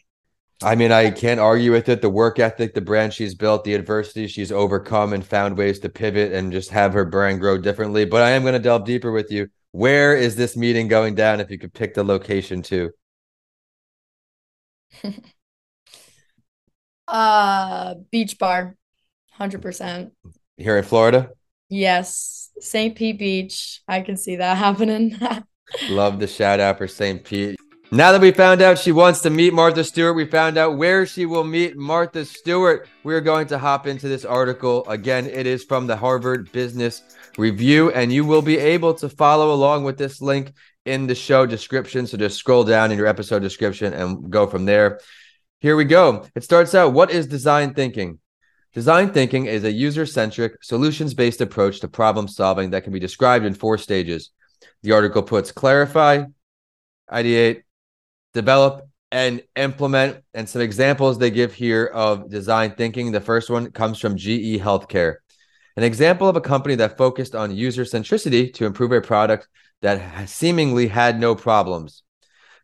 I 0.62 0.76
mean, 0.76 0.92
I 0.92 1.10
can't 1.10 1.40
argue 1.40 1.72
with 1.72 1.88
it. 1.88 2.00
The 2.00 2.08
work 2.08 2.38
ethic, 2.38 2.74
the 2.74 2.80
brand 2.80 3.12
she's 3.12 3.34
built, 3.34 3.64
the 3.64 3.74
adversity 3.74 4.26
she's 4.26 4.52
overcome, 4.52 5.12
and 5.12 5.24
found 5.24 5.58
ways 5.58 5.78
to 5.80 5.88
pivot 5.88 6.32
and 6.32 6.52
just 6.52 6.70
have 6.70 6.92
her 6.94 7.04
brand 7.04 7.40
grow 7.40 7.58
differently. 7.58 8.04
But 8.04 8.22
I 8.22 8.30
am 8.30 8.42
going 8.42 8.54
to 8.54 8.60
delve 8.60 8.84
deeper 8.84 9.12
with 9.12 9.30
you. 9.30 9.48
Where 9.72 10.16
is 10.16 10.36
this 10.36 10.56
meeting 10.56 10.88
going 10.88 11.16
down? 11.16 11.40
If 11.40 11.50
you 11.50 11.58
could 11.58 11.74
pick 11.74 11.94
the 11.94 12.04
location 12.04 12.62
too. 12.62 12.92
uh, 17.14 17.94
beach 18.10 18.38
bar, 18.38 18.76
hundred 19.30 19.62
percent. 19.62 20.12
Here 20.56 20.76
in 20.76 20.84
Florida. 20.84 21.30
Yes, 21.68 22.50
St. 22.58 22.96
Pete 22.96 23.18
Beach. 23.18 23.82
I 23.86 24.00
can 24.00 24.16
see 24.16 24.36
that 24.36 24.56
happening. 24.66 25.16
Love 25.88 26.18
the 26.18 26.26
shout 26.26 26.60
out 26.60 26.78
for 26.78 26.88
St. 26.88 27.24
Pete. 27.24 27.56
Now 27.92 28.10
that 28.10 28.20
we 28.20 28.32
found 28.32 28.60
out 28.60 28.78
she 28.78 28.90
wants 28.90 29.20
to 29.20 29.30
meet 29.30 29.52
Martha 29.52 29.84
Stewart, 29.84 30.16
we 30.16 30.26
found 30.26 30.58
out 30.58 30.76
where 30.76 31.06
she 31.06 31.26
will 31.26 31.44
meet 31.44 31.76
Martha 31.76 32.24
Stewart. 32.24 32.88
We're 33.04 33.20
going 33.20 33.46
to 33.48 33.58
hop 33.58 33.86
into 33.86 34.08
this 34.08 34.24
article. 34.24 34.84
Again, 34.88 35.26
it 35.26 35.46
is 35.46 35.62
from 35.62 35.86
the 35.86 35.96
Harvard 35.96 36.50
Business 36.50 37.02
Review, 37.38 37.92
and 37.92 38.12
you 38.12 38.24
will 38.24 38.42
be 38.42 38.58
able 38.58 38.94
to 38.94 39.08
follow 39.08 39.54
along 39.54 39.84
with 39.84 39.98
this 39.98 40.20
link 40.20 40.52
in 40.86 41.06
the 41.06 41.14
show 41.14 41.46
description. 41.46 42.08
So 42.08 42.16
just 42.16 42.38
scroll 42.38 42.64
down 42.64 42.90
in 42.90 42.98
your 42.98 43.06
episode 43.06 43.40
description 43.40 43.92
and 43.92 44.28
go 44.28 44.48
from 44.48 44.64
there. 44.64 44.98
Here 45.64 45.76
we 45.76 45.86
go. 45.86 46.26
It 46.34 46.44
starts 46.44 46.74
out 46.74 46.92
What 46.92 47.10
is 47.10 47.26
design 47.26 47.72
thinking? 47.72 48.18
Design 48.74 49.14
thinking 49.14 49.46
is 49.46 49.64
a 49.64 49.72
user 49.72 50.04
centric, 50.04 50.62
solutions 50.62 51.14
based 51.14 51.40
approach 51.40 51.80
to 51.80 51.88
problem 51.88 52.28
solving 52.28 52.68
that 52.72 52.84
can 52.84 52.92
be 52.92 53.00
described 53.00 53.46
in 53.46 53.54
four 53.54 53.78
stages. 53.78 54.30
The 54.82 54.92
article 54.92 55.22
puts 55.22 55.52
clarify, 55.52 56.24
ideate, 57.10 57.62
develop 58.34 58.86
and 59.10 59.42
implement. 59.56 60.22
And 60.34 60.46
some 60.46 60.60
examples 60.60 61.16
they 61.16 61.30
give 61.30 61.54
here 61.54 61.86
of 61.86 62.28
design 62.28 62.74
thinking. 62.76 63.10
The 63.10 63.22
first 63.22 63.48
one 63.48 63.70
comes 63.70 63.98
from 63.98 64.18
GE 64.18 64.60
Healthcare, 64.60 65.14
an 65.78 65.82
example 65.82 66.28
of 66.28 66.36
a 66.36 66.42
company 66.42 66.74
that 66.74 66.98
focused 66.98 67.34
on 67.34 67.56
user 67.56 67.84
centricity 67.84 68.52
to 68.52 68.66
improve 68.66 68.92
a 68.92 69.00
product 69.00 69.48
that 69.80 70.28
seemingly 70.28 70.88
had 70.88 71.18
no 71.18 71.34
problems. 71.34 72.02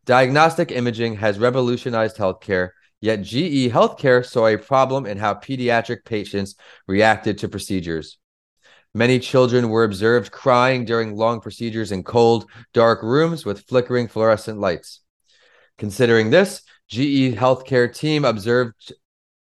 Diagnostic 0.05 0.71
imaging 0.71 1.17
has 1.17 1.39
revolutionized 1.39 2.19
healthcare, 2.19 2.73
yet 3.01 3.23
GE 3.23 3.71
Healthcare 3.71 4.25
saw 4.25 4.47
a 4.47 4.57
problem 4.57 5.07
in 5.07 5.19
how 5.19 5.35
pediatric 5.35 6.05
patients 6.05 6.55
reacted 6.87 7.39
to 7.39 7.49
procedures. 7.49 8.19
Many 8.93 9.21
children 9.21 9.69
were 9.69 9.85
observed 9.85 10.33
crying 10.33 10.85
during 10.85 11.17
long 11.17 11.41
procedures 11.41 11.93
in 11.93 12.03
cold, 12.03 12.51
dark 12.75 13.03
rooms 13.03 13.45
with 13.45 13.67
flickering 13.67 14.09
fluorescent 14.09 14.59
lights. 14.59 15.01
Considering 15.79 16.31
this, 16.31 16.63
GE 16.89 17.37
Healthcare 17.37 17.95
team 17.95 18.25
observed 18.25 18.93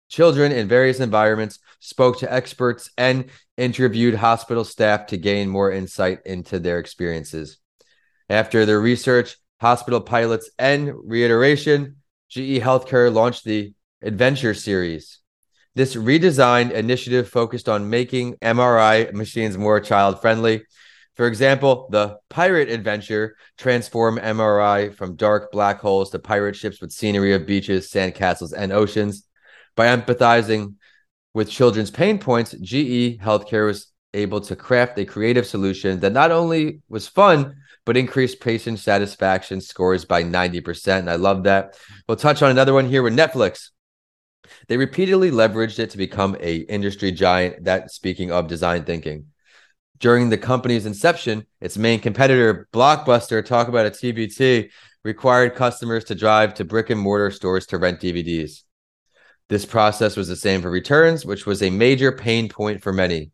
children 0.09 0.50
in 0.52 0.67
various 0.67 1.00
environments, 1.00 1.61
spoke 1.81 2.19
to 2.19 2.33
experts, 2.33 2.90
and 2.99 3.26
interviewed 3.57 4.14
hospital 4.14 4.64
staff 4.64 5.07
to 5.07 5.17
gain 5.17 5.49
more 5.49 5.71
insight 5.71 6.21
into 6.26 6.59
their 6.59 6.78
experiences. 6.78 7.59
After 8.28 8.67
their 8.67 8.81
research, 8.81 9.37
hospital 9.61 10.00
pilots, 10.00 10.50
and 10.59 10.93
reiteration, 10.95 11.97
GE 12.28 12.61
Healthcare 12.61 13.12
launched 13.12 13.44
the 13.44 13.73
Adventure 14.02 14.54
Series. 14.54 15.18
This 15.75 15.94
redesigned 15.94 16.73
initiative 16.73 17.28
focused 17.28 17.68
on 17.68 17.90
making 17.90 18.35
MRI 18.37 19.12
machines 19.12 19.56
more 19.56 19.80
child 19.80 20.20
friendly 20.20 20.62
for 21.18 21.26
example, 21.26 21.88
the 21.90 22.16
pirate 22.30 22.70
adventure 22.70 23.35
transform 23.58 24.18
MRI 24.18 24.94
from 24.94 25.16
dark 25.16 25.50
black 25.50 25.80
holes 25.80 26.11
to 26.11 26.20
pirate 26.20 26.54
ships 26.54 26.80
with 26.80 26.92
scenery 26.92 27.35
of 27.35 27.44
beaches, 27.44 27.90
sandcastles, 27.90 28.54
and 28.56 28.73
oceans. 28.73 29.25
By 29.75 29.88
empathizing 29.88 30.75
with 31.35 31.50
children's 31.50 31.90
pain 31.90 32.20
points, 32.20 32.52
GE 32.52 33.18
Healthcare 33.18 33.66
was 33.66 33.88
able 34.14 34.40
to 34.42 34.54
craft 34.54 34.97
a 35.00 35.04
creative 35.04 35.44
solution 35.44 35.99
that 36.00 36.12
not 36.12 36.30
only 36.30 36.82
was 36.88 37.08
fun, 37.08 37.56
but 37.88 37.97
increased 37.97 38.40
patient 38.40 38.78
satisfaction 38.78 39.62
scores 39.62 40.04
by 40.04 40.23
90%. 40.23 40.99
And 40.99 41.09
I 41.09 41.14
love 41.14 41.45
that. 41.45 41.75
We'll 42.07 42.18
touch 42.18 42.42
on 42.42 42.50
another 42.50 42.75
one 42.75 42.87
here 42.87 43.02
with 43.02 43.16
Netflix. 43.16 43.71
They 44.66 44.76
repeatedly 44.76 45.30
leveraged 45.30 45.78
it 45.78 45.88
to 45.92 45.97
become 45.97 46.37
a 46.38 46.57
industry 46.57 47.12
giant. 47.12 47.64
That 47.64 47.90
speaking 47.90 48.30
of 48.30 48.47
design 48.47 48.85
thinking 48.85 49.28
during 50.00 50.28
the 50.28 50.37
company's 50.37 50.85
inception, 50.85 51.47
its 51.62 51.78
main 51.78 51.99
competitor, 51.99 52.68
Blockbuster, 52.75 53.42
talk 53.42 53.68
about 53.68 53.87
a 53.87 53.90
TBT, 53.90 54.68
required 55.02 55.54
customers 55.54 56.04
to 56.04 56.14
drive 56.14 56.52
to 56.54 56.66
brick 56.66 56.90
and 56.90 57.00
mortar 57.00 57.30
stores 57.30 57.64
to 57.68 57.78
rent 57.78 58.00
DVDs. 58.00 58.64
This 59.49 59.64
process 59.64 60.14
was 60.14 60.28
the 60.28 60.37
same 60.37 60.61
for 60.61 60.71
returns, 60.71 61.25
which 61.25 61.47
was 61.47 61.62
a 61.62 61.71
major 61.71 62.12
pain 62.12 62.50
point 62.50 62.83
for 62.83 62.92
many. 62.92 63.30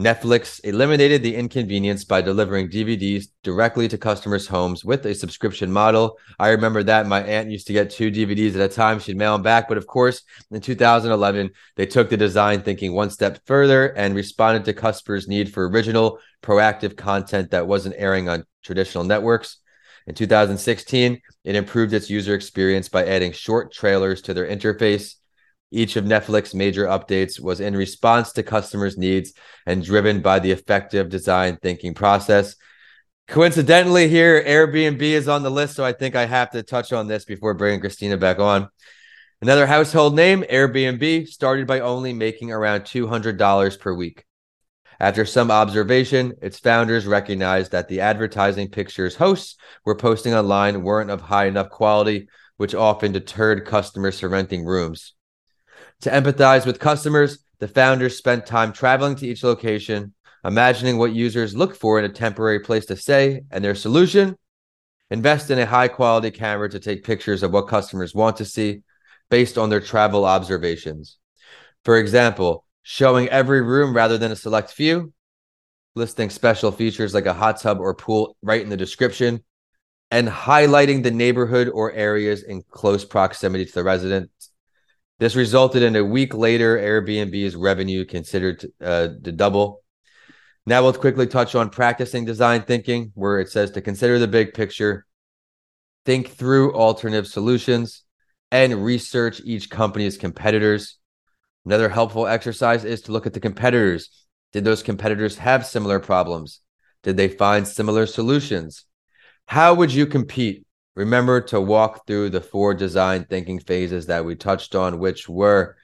Netflix 0.00 0.64
eliminated 0.64 1.22
the 1.22 1.36
inconvenience 1.36 2.04
by 2.04 2.22
delivering 2.22 2.70
DVDs 2.70 3.26
directly 3.42 3.86
to 3.86 3.98
customers' 3.98 4.46
homes 4.46 4.82
with 4.82 5.04
a 5.04 5.14
subscription 5.14 5.70
model. 5.70 6.16
I 6.38 6.48
remember 6.48 6.82
that 6.82 7.06
my 7.06 7.22
aunt 7.22 7.50
used 7.50 7.66
to 7.66 7.74
get 7.74 7.90
two 7.90 8.10
DVDs 8.10 8.54
at 8.54 8.62
a 8.62 8.74
time. 8.74 8.98
She'd 8.98 9.18
mail 9.18 9.34
them 9.34 9.42
back. 9.42 9.68
But 9.68 9.76
of 9.76 9.86
course, 9.86 10.22
in 10.50 10.62
2011, 10.62 11.50
they 11.76 11.84
took 11.84 12.08
the 12.08 12.16
design 12.16 12.62
thinking 12.62 12.94
one 12.94 13.10
step 13.10 13.40
further 13.44 13.88
and 13.88 14.14
responded 14.14 14.64
to 14.64 14.72
customers' 14.72 15.28
need 15.28 15.52
for 15.52 15.68
original, 15.68 16.18
proactive 16.42 16.96
content 16.96 17.50
that 17.50 17.66
wasn't 17.66 17.94
airing 17.98 18.26
on 18.26 18.44
traditional 18.62 19.04
networks. 19.04 19.58
In 20.06 20.14
2016, 20.14 21.20
it 21.44 21.56
improved 21.56 21.92
its 21.92 22.08
user 22.08 22.34
experience 22.34 22.88
by 22.88 23.04
adding 23.04 23.32
short 23.32 23.70
trailers 23.70 24.22
to 24.22 24.32
their 24.32 24.46
interface 24.46 25.16
each 25.70 25.96
of 25.96 26.04
Netflix's 26.04 26.54
major 26.54 26.86
updates 26.86 27.40
was 27.40 27.60
in 27.60 27.76
response 27.76 28.32
to 28.32 28.42
customers' 28.42 28.98
needs 28.98 29.32
and 29.66 29.84
driven 29.84 30.20
by 30.20 30.38
the 30.38 30.50
effective 30.50 31.08
design 31.08 31.58
thinking 31.62 31.94
process. 31.94 32.56
Coincidentally, 33.28 34.08
here, 34.08 34.42
Airbnb 34.42 35.00
is 35.00 35.28
on 35.28 35.44
the 35.44 35.50
list, 35.50 35.76
so 35.76 35.84
I 35.84 35.92
think 35.92 36.16
I 36.16 36.26
have 36.26 36.50
to 36.50 36.64
touch 36.64 36.92
on 36.92 37.06
this 37.06 37.24
before 37.24 37.54
bringing 37.54 37.80
Christina 37.80 38.16
back 38.16 38.40
on. 38.40 38.68
Another 39.40 39.66
household 39.66 40.16
name, 40.16 40.42
Airbnb, 40.50 41.28
started 41.28 41.66
by 41.66 41.80
only 41.80 42.12
making 42.12 42.50
around 42.50 42.82
$200 42.82 43.78
per 43.78 43.94
week. 43.94 44.24
After 44.98 45.24
some 45.24 45.50
observation, 45.50 46.34
its 46.42 46.58
founders 46.58 47.06
recognized 47.06 47.72
that 47.72 47.88
the 47.88 48.00
advertising 48.00 48.68
pictures 48.68 49.16
hosts 49.16 49.56
were 49.86 49.94
posting 49.94 50.34
online 50.34 50.82
weren't 50.82 51.10
of 51.10 51.22
high 51.22 51.46
enough 51.46 51.70
quality, 51.70 52.28
which 52.58 52.74
often 52.74 53.12
deterred 53.12 53.64
customers 53.64 54.20
from 54.20 54.32
renting 54.32 54.66
rooms. 54.66 55.14
To 56.02 56.10
empathize 56.10 56.64
with 56.64 56.78
customers, 56.78 57.44
the 57.58 57.68
founders 57.68 58.16
spent 58.16 58.46
time 58.46 58.72
traveling 58.72 59.16
to 59.16 59.26
each 59.26 59.44
location, 59.44 60.14
imagining 60.44 60.96
what 60.96 61.12
users 61.12 61.54
look 61.54 61.76
for 61.76 61.98
in 61.98 62.06
a 62.06 62.08
temporary 62.08 62.60
place 62.60 62.86
to 62.86 62.96
stay, 62.96 63.42
and 63.50 63.62
their 63.62 63.74
solution 63.74 64.36
invest 65.10 65.50
in 65.50 65.58
a 65.58 65.66
high 65.66 65.88
quality 65.88 66.30
camera 66.30 66.70
to 66.70 66.80
take 66.80 67.04
pictures 67.04 67.42
of 67.42 67.52
what 67.52 67.68
customers 67.68 68.14
want 68.14 68.38
to 68.38 68.44
see 68.46 68.80
based 69.28 69.58
on 69.58 69.68
their 69.68 69.80
travel 69.80 70.24
observations. 70.24 71.18
For 71.84 71.98
example, 71.98 72.64
showing 72.82 73.28
every 73.28 73.60
room 73.60 73.94
rather 73.94 74.16
than 74.16 74.32
a 74.32 74.36
select 74.36 74.70
few, 74.70 75.12
listing 75.94 76.30
special 76.30 76.72
features 76.72 77.12
like 77.12 77.26
a 77.26 77.34
hot 77.34 77.60
tub 77.60 77.78
or 77.78 77.94
pool 77.94 78.36
right 78.42 78.62
in 78.62 78.70
the 78.70 78.76
description, 78.76 79.44
and 80.10 80.28
highlighting 80.28 81.02
the 81.02 81.10
neighborhood 81.10 81.68
or 81.68 81.92
areas 81.92 82.42
in 82.42 82.62
close 82.70 83.04
proximity 83.04 83.66
to 83.66 83.72
the 83.72 83.84
residents 83.84 84.49
this 85.20 85.36
resulted 85.36 85.82
in 85.82 85.96
a 85.96 86.04
week 86.04 86.32
later 86.32 86.78
Airbnb's 86.78 87.54
revenue 87.54 88.06
considered 88.06 88.64
uh, 88.80 89.08
to 89.22 89.32
double. 89.32 89.82
Now 90.64 90.82
we'll 90.82 90.94
quickly 90.94 91.26
touch 91.26 91.54
on 91.54 91.68
practicing 91.68 92.24
design 92.24 92.62
thinking, 92.62 93.12
where 93.14 93.38
it 93.38 93.50
says 93.50 93.70
to 93.72 93.82
consider 93.82 94.18
the 94.18 94.26
big 94.26 94.54
picture, 94.54 95.06
think 96.06 96.30
through 96.30 96.74
alternative 96.74 97.26
solutions, 97.26 98.04
and 98.50 98.82
research 98.82 99.42
each 99.44 99.68
company's 99.68 100.16
competitors. 100.16 100.96
Another 101.66 101.90
helpful 101.90 102.26
exercise 102.26 102.86
is 102.86 103.02
to 103.02 103.12
look 103.12 103.26
at 103.26 103.34
the 103.34 103.40
competitors. 103.40 104.26
Did 104.54 104.64
those 104.64 104.82
competitors 104.82 105.36
have 105.36 105.66
similar 105.66 106.00
problems? 106.00 106.60
Did 107.02 107.18
they 107.18 107.28
find 107.28 107.68
similar 107.68 108.06
solutions? 108.06 108.86
How 109.44 109.74
would 109.74 109.92
you 109.92 110.06
compete? 110.06 110.64
Remember 110.94 111.40
to 111.40 111.60
walk 111.60 112.06
through 112.06 112.30
the 112.30 112.40
four 112.40 112.74
design 112.74 113.24
thinking 113.24 113.60
phases 113.60 114.06
that 114.06 114.24
we 114.24 114.34
touched 114.34 114.74
on, 114.74 114.98
which 114.98 115.28
were 115.28 115.76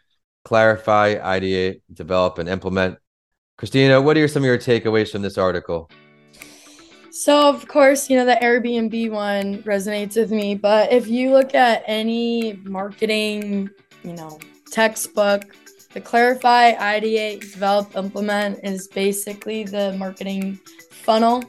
clarify, 0.44 1.16
ideate, 1.16 1.82
develop, 1.92 2.38
and 2.38 2.48
implement. 2.48 2.98
Christina, 3.58 4.00
what 4.00 4.16
are 4.16 4.28
some 4.28 4.42
of 4.42 4.46
your 4.46 4.58
takeaways 4.58 5.10
from 5.10 5.22
this 5.22 5.38
article? 5.38 5.90
So, 7.10 7.48
of 7.48 7.66
course, 7.66 8.10
you 8.10 8.16
know, 8.16 8.26
the 8.26 8.36
Airbnb 8.42 9.10
one 9.10 9.62
resonates 9.62 10.16
with 10.16 10.30
me, 10.30 10.54
but 10.54 10.92
if 10.92 11.08
you 11.08 11.32
look 11.32 11.54
at 11.54 11.82
any 11.86 12.60
marketing, 12.64 13.70
you 14.04 14.12
know, 14.12 14.38
textbook, 14.70 15.56
the 15.94 16.00
clarify, 16.02 16.74
ideate, 16.74 17.40
develop, 17.40 17.96
implement 17.96 18.60
is 18.62 18.86
basically 18.88 19.64
the 19.64 19.94
marketing 19.94 20.60
funnel. 20.90 21.42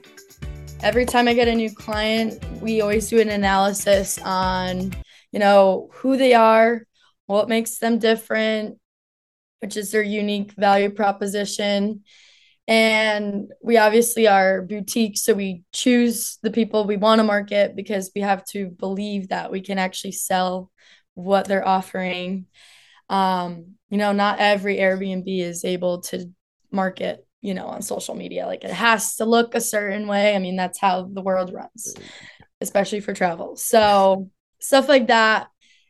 Every 0.81 1.05
time 1.05 1.27
I 1.27 1.33
get 1.33 1.47
a 1.47 1.55
new 1.55 1.73
client, 1.73 2.43
we 2.61 2.81
always 2.81 3.09
do 3.09 3.19
an 3.19 3.29
analysis 3.29 4.19
on, 4.19 4.93
you 5.31 5.39
know, 5.39 5.89
who 5.91 6.17
they 6.17 6.35
are, 6.35 6.83
what 7.25 7.49
makes 7.49 7.79
them 7.79 7.97
different, 7.97 8.77
which 9.59 9.75
is 9.75 9.91
their 9.91 10.03
unique 10.03 10.53
value 10.53 10.91
proposition. 10.91 12.03
And 12.67 13.51
we 13.63 13.77
obviously 13.77 14.27
are 14.27 14.61
boutique, 14.61 15.17
so 15.17 15.33
we 15.33 15.63
choose 15.73 16.37
the 16.43 16.51
people 16.51 16.85
we 16.85 16.97
want 16.97 17.19
to 17.19 17.23
market 17.23 17.75
because 17.75 18.11
we 18.13 18.21
have 18.21 18.45
to 18.47 18.69
believe 18.69 19.29
that 19.29 19.51
we 19.51 19.61
can 19.61 19.79
actually 19.79 20.11
sell 20.11 20.71
what 21.15 21.45
they're 21.47 21.67
offering. 21.67 22.45
Um, 23.09 23.75
you 23.89 23.97
know, 23.97 24.11
not 24.11 24.39
every 24.39 24.77
Airbnb 24.77 25.41
is 25.41 25.65
able 25.65 26.01
to 26.01 26.29
market, 26.71 27.26
you 27.47 27.53
know, 27.53 27.67
on 27.67 27.81
social 27.81 28.13
media. 28.13 28.45
Like 28.45 28.65
it 28.65 28.71
has 28.71 29.15
to 29.15 29.25
look 29.25 29.55
a 29.55 29.61
certain 29.61 30.05
way. 30.05 30.35
I 30.35 30.39
mean, 30.39 30.57
that's 30.57 30.77
how 30.77 31.03
the 31.03 31.21
world 31.21 31.53
runs, 31.53 31.95
especially 32.59 32.99
for 32.99 33.13
travel. 33.13 33.55
So, 33.55 34.29
stuff 34.59 34.89
like 34.89 35.07
that. 35.07 35.47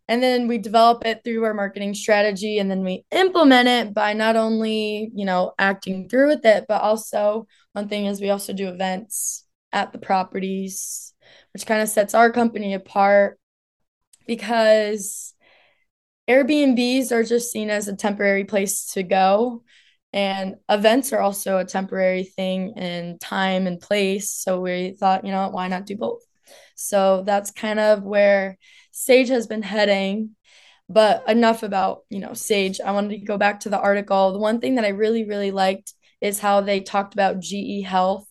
And 0.08 0.22
then 0.22 0.48
we 0.48 0.60
develop 0.60 1.04
it 1.04 1.22
through 1.24 1.44
our 1.44 1.56
marketing 1.56 1.96
strategy 1.96 2.60
and 2.60 2.70
then 2.70 2.84
we 2.84 3.06
implement 3.10 3.68
it 3.68 3.94
by 3.94 4.14
not 4.14 4.36
only, 4.36 5.12
you 5.16 5.26
know, 5.26 5.54
acting 5.58 6.08
through 6.08 6.28
with 6.28 6.46
it, 6.46 6.66
but 6.68 6.82
also 6.84 7.48
one 7.74 7.90
thing 7.90 8.06
is 8.06 8.22
we 8.22 8.30
also 8.30 8.54
do 8.54 8.70
events 8.70 9.44
at 9.74 9.92
the 9.92 9.98
properties, 9.98 11.14
which 11.54 11.66
kind 11.66 11.82
of 11.82 11.90
sets 11.90 12.14
our 12.14 12.32
company 12.32 12.76
apart 12.76 13.40
because 14.28 15.34
Airbnbs 16.30 17.12
are 17.12 17.24
just 17.24 17.52
seen 17.52 17.72
as 17.72 17.88
a 17.88 17.96
temporary 17.96 18.46
place 18.46 18.92
to 18.94 19.02
go. 19.02 19.64
And 20.14 20.56
events 20.70 21.14
are 21.14 21.20
also 21.20 21.58
a 21.58 21.66
temporary 21.66 22.24
thing 22.24 22.74
in 22.78 23.20
time 23.20 23.68
and 23.68 23.80
place. 23.80 24.32
So 24.32 24.62
we 24.62 24.92
thought, 24.92 25.26
you 25.26 25.32
know, 25.32 25.50
why 25.50 25.68
not 25.68 25.86
do 25.86 25.98
both? 25.98 26.22
So 26.76 27.24
that's 27.26 27.52
kind 27.52 27.80
of 27.80 28.04
where 28.04 28.58
Sage 28.92 29.30
has 29.30 29.48
been 29.48 29.64
heading. 29.64 30.32
But 30.90 31.28
enough 31.28 31.64
about, 31.64 32.04
you 32.10 32.20
know, 32.20 32.34
Sage. 32.34 32.80
I 32.80 32.92
wanted 32.92 33.20
to 33.20 33.26
go 33.26 33.38
back 33.38 33.62
to 33.62 33.70
the 33.70 33.80
article. 33.80 34.32
The 34.32 34.40
one 34.40 34.62
thing 34.62 34.76
that 34.76 34.86
I 34.86 34.90
really, 34.90 35.26
really 35.26 35.52
liked 35.52 35.94
is 36.22 36.40
how 36.40 36.62
they 36.62 36.80
talked 36.80 37.14
about 37.14 37.42
GE 37.42 37.84
Health. 37.84 38.26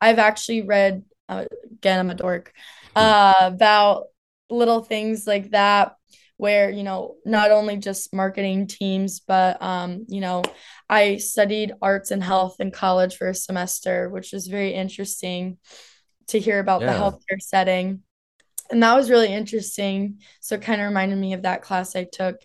I've 0.00 0.20
actually 0.20 0.62
read, 0.62 1.02
uh, 1.28 1.46
again, 1.72 1.98
I'm 1.98 2.10
a 2.10 2.14
dork, 2.14 2.52
uh, 2.94 3.34
about 3.40 4.04
little 4.48 4.82
things 4.82 5.26
like 5.26 5.50
that 5.50 5.96
where 6.36 6.70
you 6.70 6.82
know 6.82 7.16
not 7.24 7.50
only 7.50 7.76
just 7.76 8.12
marketing 8.14 8.66
teams 8.66 9.20
but 9.20 9.60
um 9.62 10.04
you 10.08 10.20
know 10.20 10.42
i 10.88 11.16
studied 11.16 11.72
arts 11.82 12.10
and 12.10 12.22
health 12.22 12.56
in 12.60 12.70
college 12.70 13.16
for 13.16 13.28
a 13.28 13.34
semester 13.34 14.08
which 14.08 14.32
was 14.32 14.46
very 14.46 14.72
interesting 14.72 15.58
to 16.28 16.38
hear 16.38 16.58
about 16.58 16.80
yeah. 16.80 16.92
the 16.92 16.98
healthcare 16.98 17.40
setting 17.40 18.02
and 18.70 18.82
that 18.82 18.96
was 18.96 19.10
really 19.10 19.32
interesting 19.32 20.20
so 20.40 20.54
it 20.54 20.62
kind 20.62 20.80
of 20.80 20.88
reminded 20.88 21.18
me 21.18 21.32
of 21.32 21.42
that 21.42 21.62
class 21.62 21.96
i 21.96 22.04
took 22.04 22.36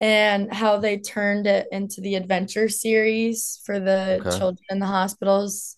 and 0.00 0.52
how 0.52 0.76
they 0.76 0.98
turned 0.98 1.46
it 1.46 1.66
into 1.72 2.00
the 2.00 2.14
adventure 2.14 2.68
series 2.68 3.60
for 3.64 3.80
the 3.80 4.18
okay. 4.20 4.38
children 4.38 4.64
in 4.70 4.78
the 4.78 4.86
hospitals 4.86 5.76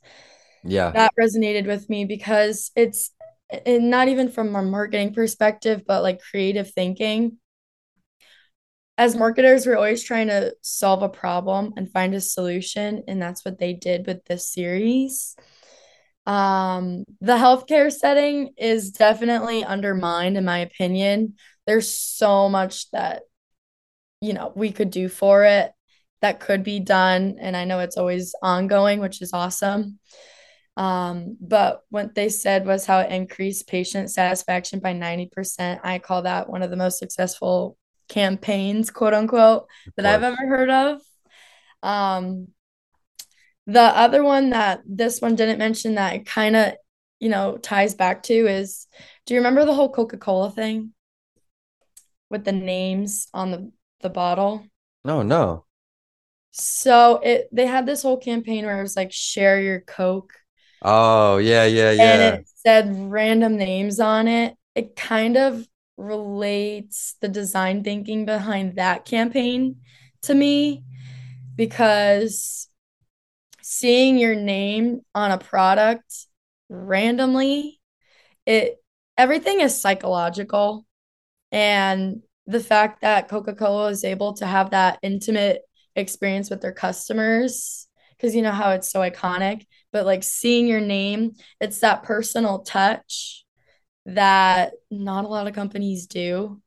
yeah 0.63 0.91
that 0.91 1.13
resonated 1.19 1.67
with 1.67 1.89
me 1.89 2.05
because 2.05 2.71
it's 2.77 3.13
not 3.67 4.09
even 4.09 4.29
from 4.29 4.55
a 4.55 4.63
marketing 4.63 5.13
perspective, 5.13 5.83
but 5.87 6.03
like 6.03 6.21
creative 6.21 6.71
thinking. 6.71 7.39
As 9.01 9.17
marketers, 9.17 9.65
we're 9.65 9.79
always 9.79 10.03
trying 10.03 10.27
to 10.27 10.55
solve 10.61 11.03
a 11.03 11.09
problem 11.09 11.73
and 11.79 11.91
find 11.91 12.15
a 12.15 12.21
solution. 12.21 13.03
And 13.09 13.21
that's 13.21 13.47
what 13.47 13.59
they 13.59 13.73
did 13.73 14.07
with 14.07 14.23
this 14.27 14.53
series. 14.53 15.37
Um, 16.27 17.05
the 17.23 17.39
healthcare 17.39 17.91
setting 17.91 18.51
is 18.59 18.91
definitely 18.91 19.65
undermined, 19.65 20.37
in 20.37 20.45
my 20.45 20.59
opinion. 20.59 21.37
There's 21.67 21.89
so 21.95 22.51
much 22.51 22.91
that, 22.91 23.23
you 24.21 24.35
know, 24.35 24.53
we 24.55 24.71
could 24.71 24.91
do 24.91 25.09
for 25.09 25.45
it 25.45 25.73
that 26.21 26.41
could 26.41 26.63
be 26.63 26.79
done. 26.79 27.39
And 27.41 27.57
I 27.57 27.65
know 27.65 27.79
it's 27.79 27.97
always 27.97 28.35
ongoing, 28.43 29.01
which 29.01 29.23
is 29.23 29.33
awesome. 29.33 29.99
Um, 30.77 31.39
but 31.41 31.81
what 31.89 32.15
they 32.15 32.29
said 32.29 32.67
was 32.67 32.85
how 32.85 32.99
it 32.99 33.11
increased 33.11 33.67
patient 33.67 34.11
satisfaction 34.11 34.79
by 34.79 34.93
90%. 34.93 35.81
I 35.83 36.01
call 36.01 36.21
that 36.25 36.51
one 36.51 36.63
of 36.63 36.69
the 36.69 36.77
most 36.77 36.99
successful 36.99 37.79
campaigns, 38.11 38.91
quote 38.91 39.15
unquote, 39.15 39.67
that 39.97 40.05
I've 40.05 40.23
ever 40.23 40.37
heard 40.37 40.69
of. 40.71 41.01
Um, 41.83 42.49
the 43.67 43.81
other 43.81 44.23
one 44.23 44.51
that 44.51 44.83
this 44.85 45.21
one 45.21 45.37
didn't 45.37 45.59
mention 45.59 45.95
that 45.95 46.27
kind 46.27 46.57
of, 46.57 46.75
you 47.21 47.31
know, 47.31 47.57
ties 47.57 47.95
back 47.95 48.23
to 48.25 48.35
is 48.35 48.87
do 49.25 49.33
you 49.33 49.41
remember 49.41 49.65
the 49.65 49.75
whole 49.75 49.91
Coca 49.91 50.19
Cola 50.19 50.51
thing 50.51 50.93
with 52.29 52.45
the 52.45 52.53
names 52.53 53.29
on 53.33 53.51
the, 53.51 53.73
the 54.01 54.11
bottle? 54.11 54.67
No, 55.05 55.23
no. 55.23 55.65
So 56.51 57.21
it 57.23 57.49
they 57.53 57.67
had 57.67 57.87
this 57.87 58.03
whole 58.03 58.17
campaign 58.19 58.67
where 58.67 58.79
it 58.79 58.83
was 58.83 58.97
like 58.97 59.13
share 59.13 59.63
your 59.63 59.81
Coke 59.81 60.35
Oh, 60.83 61.37
yeah, 61.39 61.65
yeah, 61.67 61.91
yeah. 61.91 62.15
And 62.15 62.41
it 62.41 62.49
said 62.57 63.11
random 63.11 63.57
names 63.57 64.01
on 64.01 64.29
it. 64.29 64.57
It 64.75 64.97
kind 64.97 65.37
of 65.37 65.67
relates 66.01 67.17
the 67.21 67.29
design 67.29 67.85
thinking 67.85 68.25
behind 68.25 68.77
that 68.77 69.05
campaign 69.05 69.77
to 70.23 70.35
me 70.35 70.83
because 71.57 72.69
seeing 73.63 74.19
your 74.19 74.35
name 74.35 75.01
on 75.15 75.31
a 75.31 75.39
product 75.39 76.27
randomly 76.69 77.81
it 78.47 78.83
everything 79.17 79.61
is 79.61 79.81
psychological. 79.81 80.87
And 81.53 82.23
the 82.47 82.61
fact 82.61 83.03
that 83.03 83.29
coca-cola 83.29 83.89
is 83.89 84.03
able 84.03 84.33
to 84.35 84.47
have 84.47 84.71
that 84.71 84.99
intimate 85.03 85.63
experience 85.95 86.49
with 86.49 86.63
their 86.63 86.73
customers 86.73 87.87
because 88.17 88.35
you 88.35 88.43
know 88.43 88.53
how 88.53 88.71
it's 88.71 88.91
so 88.91 89.01
iconic 89.01 89.67
but 89.93 90.07
like 90.07 90.23
seeing 90.23 90.67
your 90.69 90.81
name, 90.81 91.33
it's 91.61 91.81
that 91.81 92.05
personal 92.05 92.61
touch 92.61 93.45
that 94.07 94.73
not 94.91 95.25
a 95.25 95.29
lot 95.29 95.47
of 95.47 95.55
companies 95.55 96.07
do. 96.07 96.61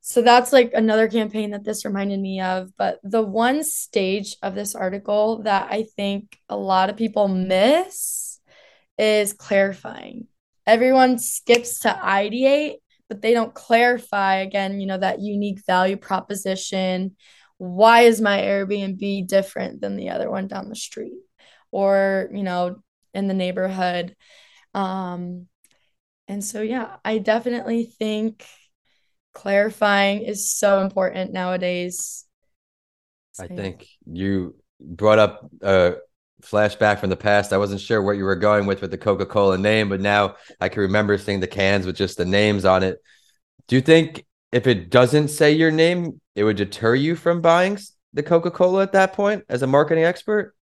So 0.00 0.20
that's 0.20 0.52
like 0.52 0.72
another 0.74 1.08
campaign 1.08 1.52
that 1.52 1.64
this 1.64 1.84
reminded 1.84 2.20
me 2.20 2.40
of. 2.40 2.70
But 2.76 3.00
the 3.02 3.22
one 3.22 3.64
stage 3.64 4.36
of 4.42 4.54
this 4.54 4.74
article 4.74 5.42
that 5.44 5.68
I 5.70 5.84
think 5.96 6.38
a 6.48 6.56
lot 6.56 6.90
of 6.90 6.96
people 6.96 7.26
miss 7.28 8.38
is 8.98 9.32
clarifying. 9.32 10.26
Everyone 10.66 11.18
skips 11.18 11.80
to 11.80 11.88
ideate, 11.88 12.76
but 13.08 13.22
they 13.22 13.32
don't 13.32 13.54
clarify 13.54 14.36
again, 14.36 14.80
you 14.80 14.86
know, 14.86 14.98
that 14.98 15.20
unique 15.20 15.64
value 15.66 15.96
proposition. 15.96 17.16
Why 17.56 18.02
is 18.02 18.20
my 18.20 18.38
Airbnb 18.38 19.26
different 19.26 19.80
than 19.80 19.96
the 19.96 20.10
other 20.10 20.30
one 20.30 20.48
down 20.48 20.68
the 20.68 20.76
street? 20.76 21.12
or 21.74 22.30
you 22.32 22.44
know 22.44 22.76
in 23.12 23.26
the 23.26 23.34
neighborhood 23.34 24.14
um 24.74 25.46
and 26.28 26.42
so 26.44 26.62
yeah 26.62 26.96
i 27.04 27.18
definitely 27.18 27.84
think 27.84 28.44
clarifying 29.34 30.22
is 30.22 30.50
so 30.50 30.80
important 30.80 31.32
nowadays. 31.32 32.24
So, 33.32 33.44
i 33.44 33.48
think 33.48 33.86
you 34.06 34.54
brought 34.80 35.18
up 35.18 35.50
a 35.62 35.94
flashback 36.42 37.00
from 37.00 37.08
the 37.08 37.16
past. 37.16 37.52
I 37.54 37.58
wasn't 37.58 37.80
sure 37.80 38.02
what 38.02 38.16
you 38.18 38.24
were 38.24 38.36
going 38.36 38.66
with 38.66 38.82
with 38.82 38.90
the 38.90 38.98
coca-cola 38.98 39.56
name 39.56 39.88
but 39.88 40.00
now 40.00 40.36
i 40.60 40.68
can 40.68 40.82
remember 40.82 41.16
seeing 41.18 41.40
the 41.40 41.46
cans 41.46 41.86
with 41.86 41.96
just 41.96 42.16
the 42.16 42.24
names 42.24 42.64
on 42.64 42.82
it. 42.82 42.98
Do 43.66 43.76
you 43.76 43.82
think 43.82 44.24
if 44.52 44.66
it 44.66 44.90
doesn't 44.90 45.28
say 45.28 45.52
your 45.52 45.70
name 45.70 46.20
it 46.36 46.44
would 46.44 46.56
deter 46.56 46.94
you 46.94 47.16
from 47.16 47.40
buying 47.40 47.78
the 48.12 48.22
coca-cola 48.22 48.82
at 48.82 48.92
that 48.92 49.14
point 49.14 49.44
as 49.48 49.62
a 49.62 49.66
marketing 49.66 50.04
expert? 50.04 50.54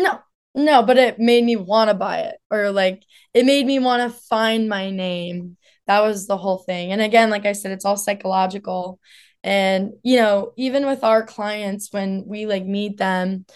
No 0.00 0.20
no, 0.58 0.82
but 0.82 0.98
it 0.98 1.18
made 1.18 1.44
me 1.44 1.56
want 1.56 1.90
to 1.90 1.94
buy 1.94 2.20
it 2.20 2.36
or 2.50 2.70
like 2.70 3.04
it 3.34 3.46
made 3.46 3.66
me 3.66 3.78
want 3.78 4.10
to 4.12 4.18
find 4.28 4.68
my 4.68 4.90
name. 4.90 5.56
That 5.86 6.00
was 6.00 6.26
the 6.26 6.36
whole 6.36 6.58
thing. 6.58 6.92
And 6.92 7.00
again, 7.00 7.30
like 7.30 7.46
I 7.46 7.52
said, 7.52 7.72
it's 7.72 7.84
all 7.84 7.96
psychological. 7.96 9.00
And 9.42 9.92
you 10.02 10.16
know, 10.18 10.52
even 10.56 10.86
with 10.86 11.04
our 11.04 11.24
clients 11.24 11.92
when 11.92 12.24
we 12.26 12.46
like 12.46 12.64
meet 12.66 12.98
them, 12.98 13.46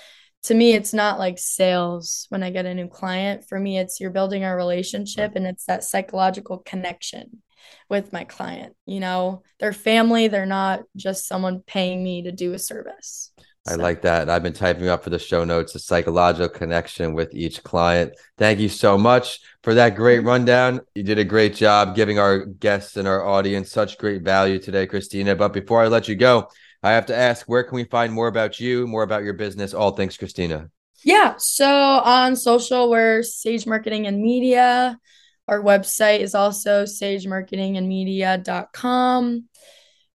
to 0.44 0.54
me 0.54 0.74
it's 0.74 0.92
not 0.94 1.18
like 1.18 1.38
sales 1.38 2.26
when 2.30 2.42
I 2.42 2.50
get 2.50 2.66
a 2.66 2.74
new 2.74 2.88
client. 2.88 3.44
For 3.48 3.58
me 3.58 3.78
it's 3.78 4.00
you're 4.00 4.10
building 4.10 4.44
a 4.44 4.56
relationship 4.56 5.32
and 5.36 5.46
it's 5.46 5.66
that 5.66 5.84
psychological 5.84 6.58
connection. 6.58 7.42
with 7.88 8.12
my 8.12 8.24
client. 8.24 8.74
You 8.86 9.00
know, 9.00 9.42
they're 9.60 9.72
family, 9.72 10.28
they're 10.28 10.46
not 10.46 10.82
just 10.96 11.26
someone 11.26 11.60
paying 11.66 12.02
me 12.02 12.22
to 12.22 12.32
do 12.32 12.52
a 12.54 12.58
service. 12.58 13.32
I 13.66 13.74
like 13.76 14.02
that. 14.02 14.28
I've 14.28 14.42
been 14.42 14.52
typing 14.52 14.88
up 14.88 15.04
for 15.04 15.10
the 15.10 15.20
show 15.20 15.44
notes 15.44 15.76
a 15.76 15.78
psychological 15.78 16.48
connection 16.48 17.14
with 17.14 17.32
each 17.32 17.62
client. 17.62 18.12
Thank 18.36 18.58
you 18.58 18.68
so 18.68 18.98
much 18.98 19.38
for 19.62 19.74
that 19.74 19.94
great 19.94 20.18
rundown. 20.20 20.80
You 20.96 21.04
did 21.04 21.20
a 21.20 21.24
great 21.24 21.54
job 21.54 21.94
giving 21.94 22.18
our 22.18 22.44
guests 22.44 22.96
and 22.96 23.06
our 23.06 23.24
audience 23.24 23.70
such 23.70 23.98
great 23.98 24.22
value 24.22 24.58
today, 24.58 24.88
Christina. 24.88 25.36
But 25.36 25.52
before 25.52 25.80
I 25.80 25.86
let 25.86 26.08
you 26.08 26.16
go, 26.16 26.48
I 26.82 26.90
have 26.90 27.06
to 27.06 27.16
ask 27.16 27.48
where 27.48 27.62
can 27.62 27.76
we 27.76 27.84
find 27.84 28.12
more 28.12 28.26
about 28.26 28.58
you, 28.58 28.88
more 28.88 29.04
about 29.04 29.22
your 29.22 29.34
business, 29.34 29.74
all 29.74 29.92
things 29.92 30.16
Christina? 30.16 30.68
Yeah. 31.04 31.34
So 31.38 31.68
on 31.68 32.34
social, 32.34 32.90
we're 32.90 33.22
Sage 33.22 33.64
Marketing 33.66 34.08
and 34.08 34.20
Media. 34.20 34.98
Our 35.46 35.62
website 35.62 36.18
is 36.20 36.34
also 36.34 36.84
sagemarketingandmedia.com. 36.84 39.44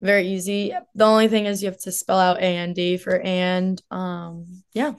Very 0.03 0.27
easy. 0.27 0.75
The 0.97 1.05
only 1.05 1.29
thing 1.29 1.47
is 1.47 1.63
you 1.63 1.69
have 1.71 1.81
to 1.83 1.93
spell 1.93 2.19
out 2.19 2.39
A 2.39 2.57
and 2.57 2.75
D 2.75 2.97
for 2.97 3.21
and. 3.21 3.81
Um, 3.91 4.65
yeah. 4.75 4.95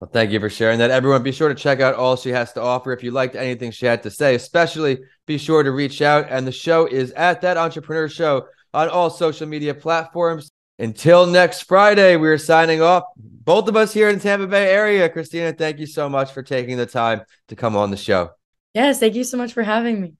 Well, 0.00 0.10
thank 0.10 0.32
you 0.32 0.40
for 0.40 0.50
sharing 0.50 0.78
that. 0.78 0.90
Everyone, 0.90 1.22
be 1.22 1.30
sure 1.30 1.50
to 1.50 1.54
check 1.54 1.80
out 1.80 1.94
all 1.94 2.16
she 2.16 2.30
has 2.30 2.52
to 2.54 2.62
offer. 2.62 2.92
If 2.92 3.04
you 3.04 3.12
liked 3.12 3.36
anything 3.36 3.70
she 3.70 3.86
had 3.86 4.02
to 4.02 4.10
say, 4.10 4.34
especially 4.34 4.98
be 5.26 5.38
sure 5.38 5.62
to 5.62 5.70
reach 5.70 6.02
out. 6.02 6.26
And 6.28 6.44
the 6.46 6.52
show 6.52 6.86
is 6.86 7.12
at 7.12 7.42
That 7.42 7.56
Entrepreneur 7.58 8.08
Show 8.08 8.46
on 8.74 8.88
all 8.88 9.10
social 9.10 9.46
media 9.46 9.74
platforms. 9.74 10.50
Until 10.78 11.26
next 11.26 11.64
Friday, 11.68 12.16
we're 12.16 12.38
signing 12.38 12.82
off. 12.82 13.04
Both 13.16 13.68
of 13.68 13.76
us 13.76 13.92
here 13.92 14.08
in 14.08 14.16
the 14.16 14.22
Tampa 14.22 14.46
Bay 14.46 14.72
area. 14.72 15.08
Christina, 15.08 15.52
thank 15.52 15.78
you 15.78 15.86
so 15.86 16.08
much 16.08 16.32
for 16.32 16.42
taking 16.42 16.78
the 16.78 16.86
time 16.86 17.22
to 17.48 17.54
come 17.54 17.76
on 17.76 17.90
the 17.90 17.96
show. 17.96 18.30
Yes, 18.74 18.98
thank 18.98 19.14
you 19.14 19.22
so 19.22 19.36
much 19.36 19.52
for 19.52 19.62
having 19.62 20.00
me. 20.00 20.14